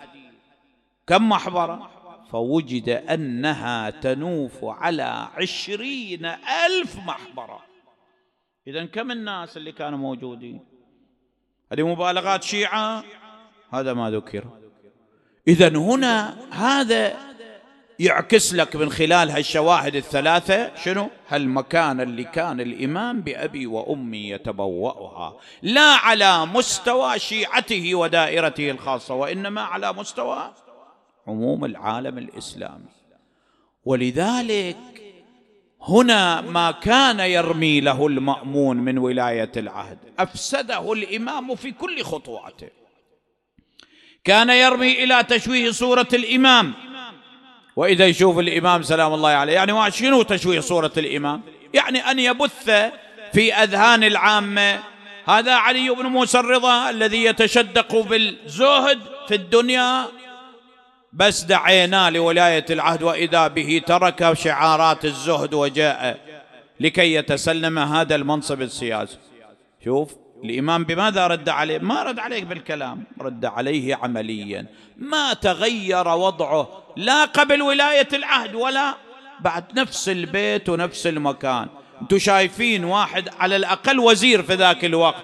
[1.07, 1.99] كم محبرة؟
[2.32, 6.25] فوجد أنها تنوف على عشرين
[6.65, 7.69] ألف محبرة
[8.67, 10.59] إذا كم الناس اللي كانوا موجودين؟
[11.71, 13.03] هذه مبالغات شيعة؟
[13.73, 14.45] هذا ما ذكر.
[15.47, 17.17] إذا هنا هذا
[17.99, 20.75] يعكس لك من خلال هالشواهد الثلاثة.
[20.75, 25.38] شنو؟ هالمكان اللي كان الإمام بأبي وأمي يتبوأها.
[25.61, 30.53] لا على مستوى شيعته ودائرته الخاصة وإنما على مستوى
[31.28, 32.89] عموم العالم الإسلامي.
[33.86, 34.78] ولذلك
[35.82, 42.70] هنا ما كان يرمي له المأمون من ولاية العهد أفسده الإمام في كل خطواته.
[44.24, 46.74] كان يرمي إلى تشويه صورة الإمام.
[47.76, 51.41] وإذا يشوف الإمام سلام الله عليه يعني شنو تشويه صورة الإمام؟
[51.74, 52.72] يعني أن يبث
[53.34, 54.80] في أذهان العامة.
[55.26, 60.05] هذا علي بن موسى الرضا الذي يتشدق بالزهد في الدنيا
[61.14, 66.20] بس دعينا لولاية العهد وإذا به ترك شعارات الزهد وجاء
[66.80, 69.18] لكي يتسلم هذا المنصب السياسي.
[69.84, 74.66] شوف الإمام بماذا رد عليه؟ ما رد عليه بالكلام رد عليه عمليا.
[74.97, 78.93] ما تغير وضعه لا قبل ولاية العهد ولا
[79.39, 81.68] بعد نفس البيت ونفس المكان.
[82.01, 85.24] أنتم شايفين واحد على الأقل وزير في ذاك الوقت.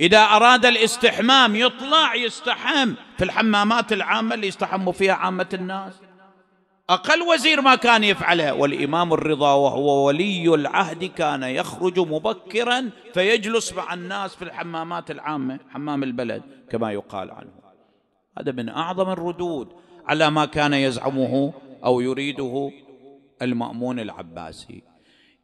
[0.00, 5.92] إذا أراد الاستحمام يطلع يستحم في الحمامات العامة اللي يستحموا فيها عامة الناس.
[6.90, 13.94] أقل وزير ما كان يفعلها والإمام الرضا وهو ولي العهد كان يخرج مبكرا فيجلس مع
[13.94, 17.50] الناس في الحمامات العامة حمام البلد كما يقال عنه.
[18.38, 19.68] هذا من أعظم الردود
[20.06, 21.52] على ما كان يزعمه
[21.84, 22.70] أو يريده
[23.42, 24.82] المأمون العباسي.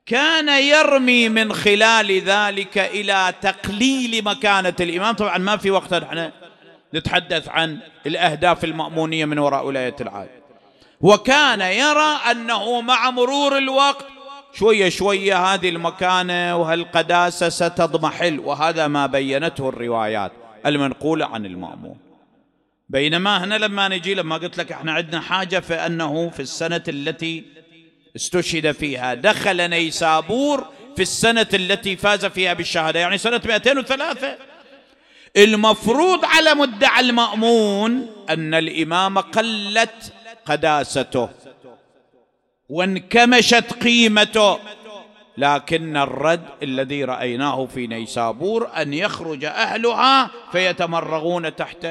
[0.07, 5.15] كان يرمي من خلال ذلك إلى تقليل مكانة الإمام.
[5.15, 6.33] طبعا ما في وقت إحنا
[6.95, 10.29] نتحدث عن الأهداف المأمونية من وراء ولاية العهد.
[11.01, 14.07] وكان يرى أنه مع مرور الوقت
[14.55, 18.41] شوية شوية هذه المكانة وهالقداسة ستضمحل.
[18.41, 20.33] وهذا ما بينته الروايات
[20.67, 21.97] المنقولة عن المأمون.
[22.89, 27.62] بينما هنا لما نجي لما قلت لك إحنا عندنا حاجة فانه في السنة التي
[28.17, 29.15] استشهد فيها.
[29.15, 33.01] دخل نيسابور في السنة التي فاز فيها بالشهادة.
[33.01, 34.39] يعني سنة 203
[35.37, 40.13] المفروض على مدعى المأمون أن الإمام قلت
[40.47, 41.29] قداسته
[42.69, 44.59] وانكمشت قيمته.
[45.39, 51.87] لكن الرد الذي رأيناه في نيسابور أن يخرج أهلها فيتمرغون تحت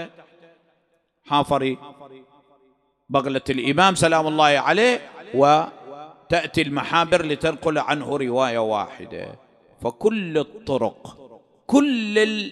[1.26, 1.78] حافر
[3.10, 3.96] بغلة الإمام.
[3.96, 5.02] سلام الله عليه.
[5.34, 5.64] و
[6.32, 9.40] تأتي المحابر لتنقل عنه رواية واحدة.
[9.82, 11.18] فكل الطرق
[11.68, 12.52] كل ال...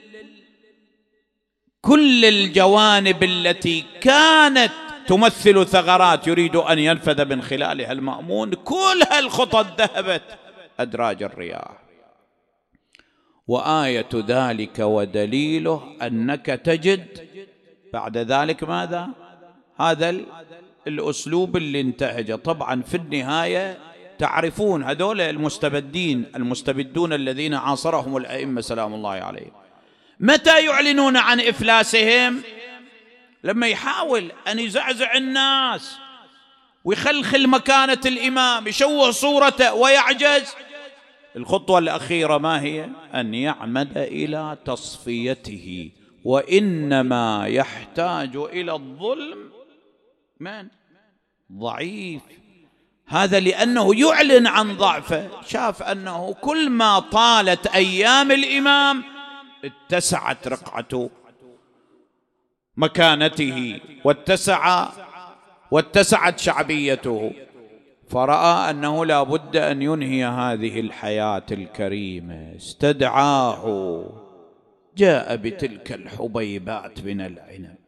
[1.81, 4.71] كل الجوانب التي كانت
[5.07, 10.23] تمثل ثغرات يريد أن ينفذ من خلالها المأمون كل هالخطط ذهبت
[10.79, 11.83] أدراج الرياح.
[13.47, 17.05] وآية ذلك ودليله أنك تجد
[17.93, 19.09] بعد ذلك ماذا؟
[19.79, 20.09] هذا
[20.89, 22.35] الأسلوب اللي انتهجه.
[22.35, 23.77] طبعا في النهاية
[24.19, 29.51] تعرفون هذول المستبدين المستبدون الذين عاصرهم الأئمة سلام الله عليهم.
[30.19, 32.41] متى يعلنون عن إفلاسهم؟
[33.43, 35.97] لما يحاول أن يزعزع الناس
[36.83, 40.53] ويخلخل مكانة الإمام يشوه صورته ويعجز.
[41.35, 45.91] الخطوة الأخيرة ما هي؟ أن يعمد إلى تصفيته.
[46.23, 49.51] وإنما يحتاج إلى الظلم.
[50.39, 50.67] من؟
[51.53, 52.21] ضعيف.
[53.07, 55.29] هذا لأنه يعلن عن ضعفه.
[55.47, 59.03] شاف أنه كل ما طالت أيام الإمام
[59.65, 61.09] اتسعت رقعه
[62.77, 64.89] مكانته واتسع
[65.71, 67.31] واتسعت شعبيته.
[68.09, 72.55] فرأى أنه لا بد أن ينهي هذه الحياة الكريمة.
[72.55, 74.03] استدعاه.
[74.97, 77.78] جاء بتلك الحبيبات من العنب.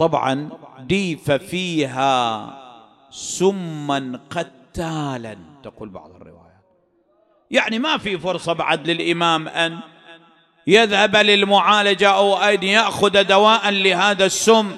[0.00, 2.10] طبعا ديف فيها
[3.10, 6.64] سما قتالا تقول بعض الروايات.
[7.50, 9.78] يعني ما في فرصة بعد للإمام أن
[10.66, 14.76] يذهب للمعالجة أو أن يأخذ دواء لهذا السم.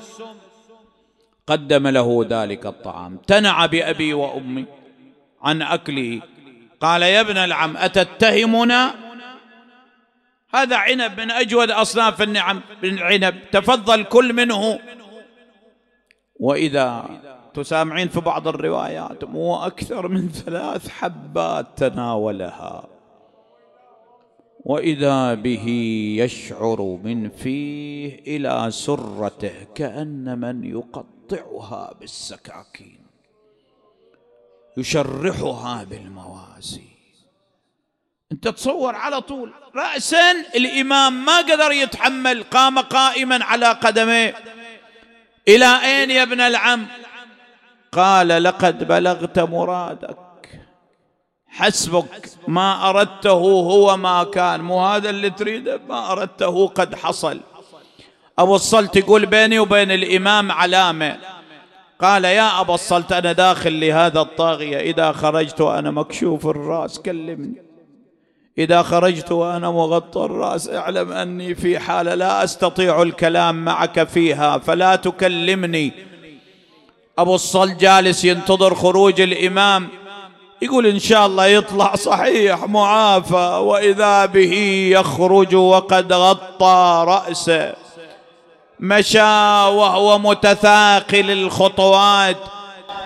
[1.46, 3.16] قدم له ذلك الطعام.
[3.16, 4.64] تنع بأبي وأمي
[5.42, 6.20] عن أكله.
[6.80, 8.94] قال يا ابن العم أتتهمنا؟
[10.54, 12.60] هذا عنب من أجود أصناف النعم.
[12.84, 14.78] العنب تفضل كل منه.
[16.42, 17.10] وإذا
[17.54, 22.88] تسامعين في بعض الروايات مو أكثر من ثلاث حبات تناولها.
[24.64, 25.66] وإذا به
[26.18, 33.02] يشعر من فيه إلى سرته كأن من يقطعها بالسكاكين.
[34.76, 36.92] يشرحها بالمواسي
[38.32, 44.34] أنت تصور على طول راسا الإمام ما قدر يتحمل قام قائما على قدميه.
[45.48, 46.86] إلى أين يا ابن العم؟
[47.92, 50.16] قال لقد بلغت مرادك.
[51.46, 54.60] حسبك ما أردته هو ما كان.
[54.60, 57.40] مو هذا اللي تريده؟ ما أردته قد حصل.
[58.38, 61.18] أبو الصلت يقول بيني وبين الإمام علامة.
[62.00, 64.78] قال يا ابا الصلت أنا داخل لهذا الطاغية.
[64.78, 67.71] إذا خرجت وأنا مكشوف الرأس كلمني.
[68.58, 74.96] إذا خرجت وأنا مغطى الرأس اعلم أني في حالة لا أستطيع الكلام معك فيها فلا
[74.96, 75.92] تكلمني.
[77.18, 79.88] أبو الصلت جالس ينتظر خروج الإمام.
[80.62, 84.54] يقول إن شاء الله يطلع صحيح معافى وإذا به
[84.92, 87.74] يخرج وقد غطى رأسه.
[88.80, 89.22] مشى
[89.68, 92.36] وهو متثاقل الخطوات.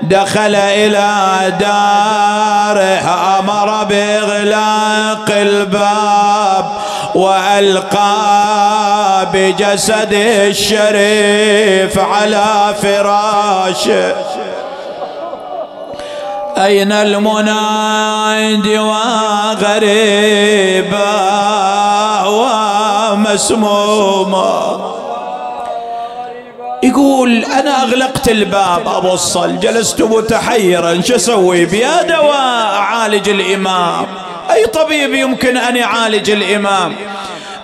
[0.02, 6.66] دخل إلى داره أمر بإغلاق الباب
[7.14, 8.16] وألقى
[9.32, 14.14] بجسد الشريف على فراشه.
[16.58, 19.96] أين المناد وغريبا
[23.16, 24.95] ومسموما؟
[26.82, 29.60] يقول أنا أغلقت الباب الصل.
[29.60, 31.00] جلست متحيرا.
[31.00, 34.06] شو أسوي؟ بيا دواء أعالج الإمام.
[34.50, 36.94] أي طبيب يمكن أن يعالج الإمام؟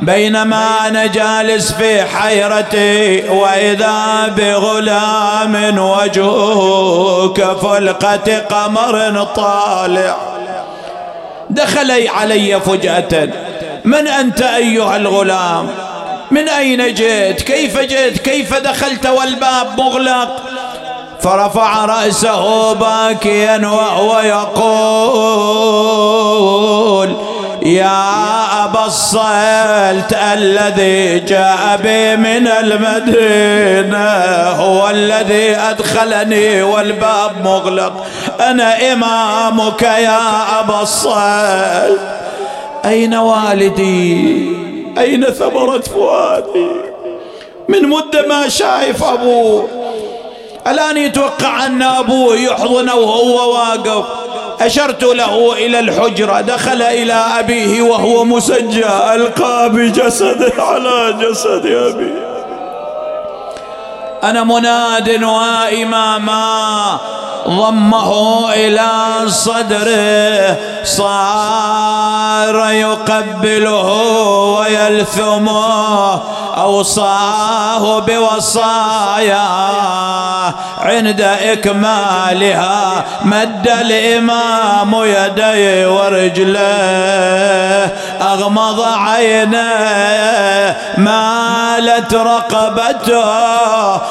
[0.01, 10.17] بينما أنا جالس في حيرتي وإذا بغلام وجهه كفلقة قمر طالع.
[11.51, 13.29] دخل علي فجأة.
[13.85, 15.69] من أنت أيها الغلام؟
[16.33, 20.43] من أين جئت؟ كيف جئت؟ كيف دخلت؟ والباب مغلق.
[21.21, 25.73] فرفع رأسه باكيا وهو يقول
[27.63, 34.09] يا أبا الصلت الذي جاء بي من المدينة
[34.51, 38.07] هو الذي أدخلني والباب مغلق.
[38.41, 42.01] أنا إمامك يا أبا الصلت
[42.85, 46.69] أين والدي؟ أين ثمرة فؤادي؟
[47.69, 49.69] من مدة ما شايف أبوه
[50.67, 54.05] الآن يتوقع أن أبوه يحضنه وهو واقف.
[54.61, 56.41] أشرت له إلى الحجرة.
[56.41, 58.87] دخل إلى أبيه وهو مسجى.
[59.15, 62.33] ألقى بجسده على جسد أبيه
[64.25, 66.99] أنا مناد وإماما.
[67.49, 68.91] ضمه إلى
[69.27, 73.93] صدره صار يقبله
[74.59, 76.21] ويلثمه
[76.57, 79.49] أوصاه بوصايا
[80.79, 83.05] عند إكمالها.
[83.25, 87.85] مد الإمام يديه ورجليه
[88.23, 93.23] أغمض عينيه مالت رقبته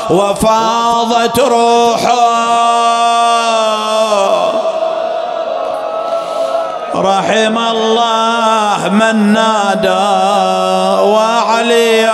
[0.10, 3.21] وفاضت روحه.
[6.96, 10.12] رحم الله من نادى
[11.02, 12.14] وعليا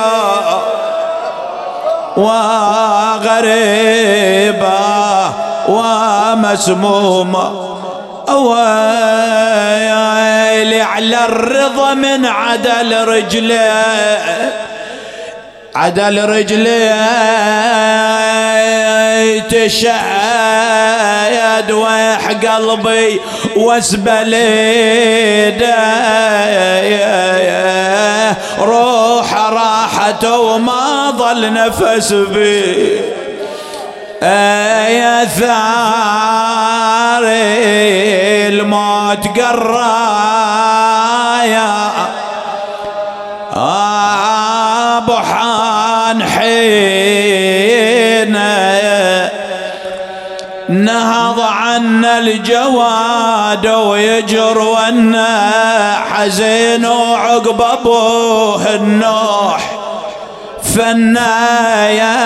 [3.57, 5.33] وغريبا
[5.69, 7.51] ومسموما
[8.29, 8.61] ويلي
[10.81, 14.67] على الرضا من عدل رجليه
[15.77, 16.89] عدل رجلي
[19.49, 20.91] تشهد
[21.71, 23.21] ويح قلبي
[23.55, 24.33] واسبل
[28.59, 33.01] روح راحت وما ظل نفس بي.
[34.21, 37.23] يا ثار
[38.49, 40.37] الموت قرايا.
[51.77, 59.79] عنا الجواد ويجر وأنا حزين وعقب ابوه النوح.
[60.75, 62.17] فنايا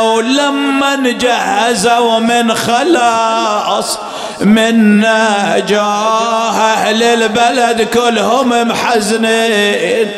[0.00, 3.98] ولما جهزوا من خلاص
[4.40, 10.10] منا جاه أهل البلد كلهم محزنين.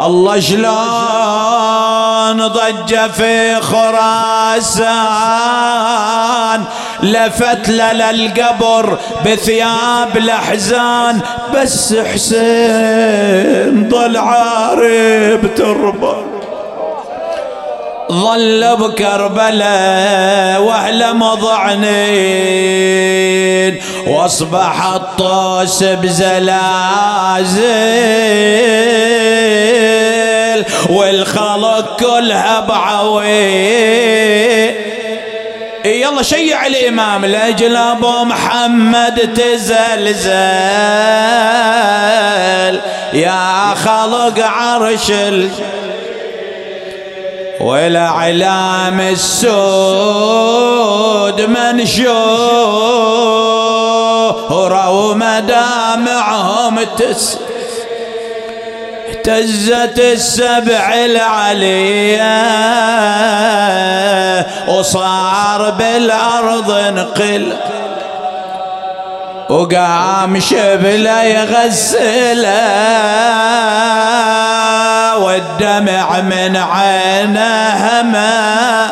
[0.00, 0.76] الله شلون
[2.48, 4.96] ضج في خراسان.
[7.02, 11.20] لفت للقبر بثياب الأحزان
[11.54, 16.16] بس حسين ضل عارب تربة.
[18.12, 22.56] ظل بكربلاء وأهل مضعنين
[24.06, 26.64] وأصبح الطوس بزلازل
[30.90, 33.26] والخلق كلها بعوي
[36.06, 40.30] يلا شيع الإمام لأجل أبو محمد تزلزل.
[43.12, 45.12] يا خلق عرش
[47.60, 50.20] والأعلام السود
[51.40, 52.10] منشورة
[54.90, 57.38] ومدامعهم تس
[59.28, 62.46] اهتزت السبع العلية
[64.68, 67.52] وصار بالأرض نقل
[69.48, 72.66] وقام شبله يغسله
[75.18, 78.90] والدمع من عينه ما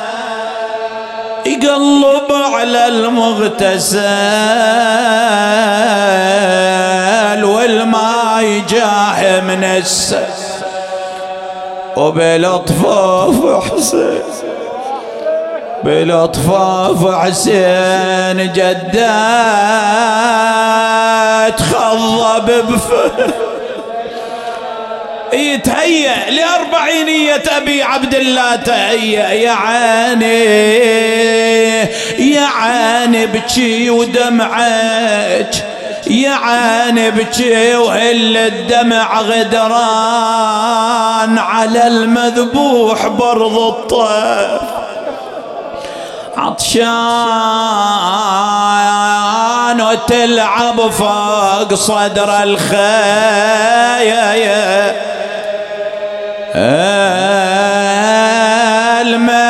[1.47, 4.05] يقلب على المغتسل
[7.45, 8.04] والماء
[8.57, 10.25] يجاه من السل
[11.97, 14.23] وبالأطفاف حسين
[15.85, 18.85] بالأطفاف حسين جدات
[21.61, 23.11] خضب بفه
[25.33, 30.45] يتهيأ لأربعينية أبي عبد الله تهيأ يا عيني
[32.35, 35.55] يا عيني بكي ودمعك.
[36.07, 39.79] يا عيني بكي وهل الدمع غدران
[41.39, 44.63] على المذبوح برض الطيف.
[46.37, 46.95] عطشان
[49.81, 53.65] وتلعب فوق صدر الخيل.
[59.01, 59.45] المدى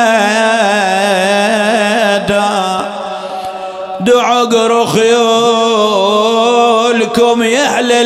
[4.05, 5.54] يا أهل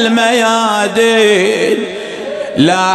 [0.10, 1.96] الميادين
[2.58, 2.90] لا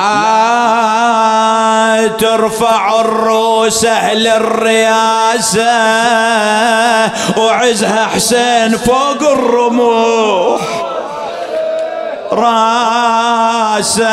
[2.19, 5.63] ترفع الروس أهل الرياسه
[7.37, 10.61] وعزها حسين فوق الرموح.
[12.33, 14.05] راسه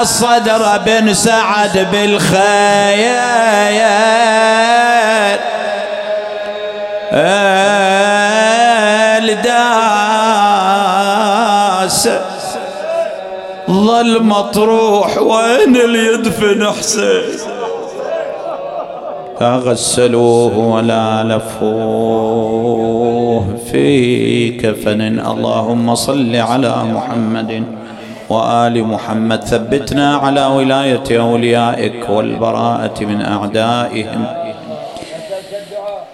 [0.00, 3.34] الصدر بن سعد بالخيال
[13.70, 17.22] ظل مطروح وين اللي يدفن حسين
[19.42, 22.64] غسلوه ولا لفوه
[23.72, 27.64] في كفن اللهم صل على محمد
[28.28, 29.44] وآل محمد.
[29.44, 34.26] ثبتنا على ولاية أوليائك والبراءة من أعدائهم.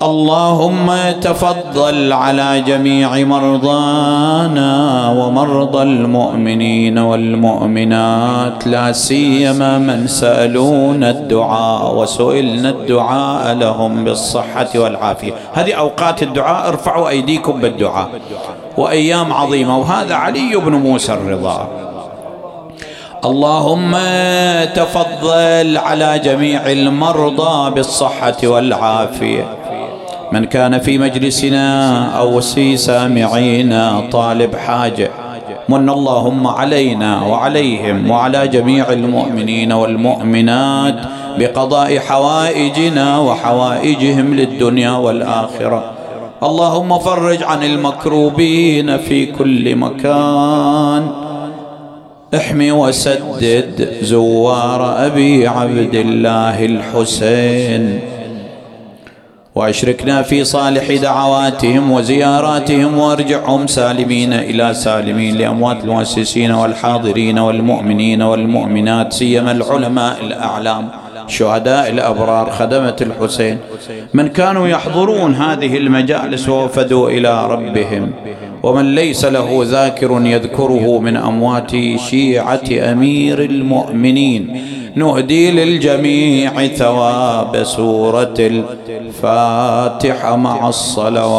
[0.02, 4.74] اللهم تفضل على جميع مرضانا
[5.10, 8.66] ومرضى المؤمنين والمؤمنات.
[8.66, 15.32] لا سيما من سألونا الدعاء وسئلنا الدعاء لهم بالصحة والعافية.
[15.52, 18.08] هذه أوقات الدعاء ارفعوا أيديكم بالدعاء.
[18.76, 19.78] وأيام عظيمة.
[19.78, 21.68] وهذا علي بن موسى الرضا.
[23.24, 23.96] اللهم
[24.74, 25.09] تفضل
[25.76, 29.44] على جميع المرضى بالصحة والعافية.
[30.32, 35.10] من كان في مجلسنا أو في سامعينا طالب حاجة
[35.68, 40.94] من اللهم علينا وعليهم وعلى جميع المؤمنين والمؤمنات
[41.38, 45.92] بقضاء حوائجنا وحوائجهم للدنيا والآخرة.
[46.42, 51.29] اللهم فرج عن المكروبين في كل مكان.
[52.34, 58.00] احمي وسدد زوار أبي عبد الله الحسين.
[59.54, 69.52] وأشركنا في صالح دعواتهم وزياراتهم وأرجعهم سالمين إلى سالمين لأموات المؤسسين والحاضرين والمؤمنين والمؤمنات سيما
[69.52, 70.88] العلماء الأعلام
[71.26, 73.58] شهداء الأبرار خدمة الحسين.
[74.14, 78.12] من كانوا يحضرون هذه المجالس ووفدوا إلى ربهم.
[78.62, 84.62] ومن ليس له ذاكر يذكره من أموات شيعة أمير المؤمنين.
[84.94, 88.34] نهدي للجميع ثواب سورة
[88.88, 91.30] الفاتحة مع الصلوات.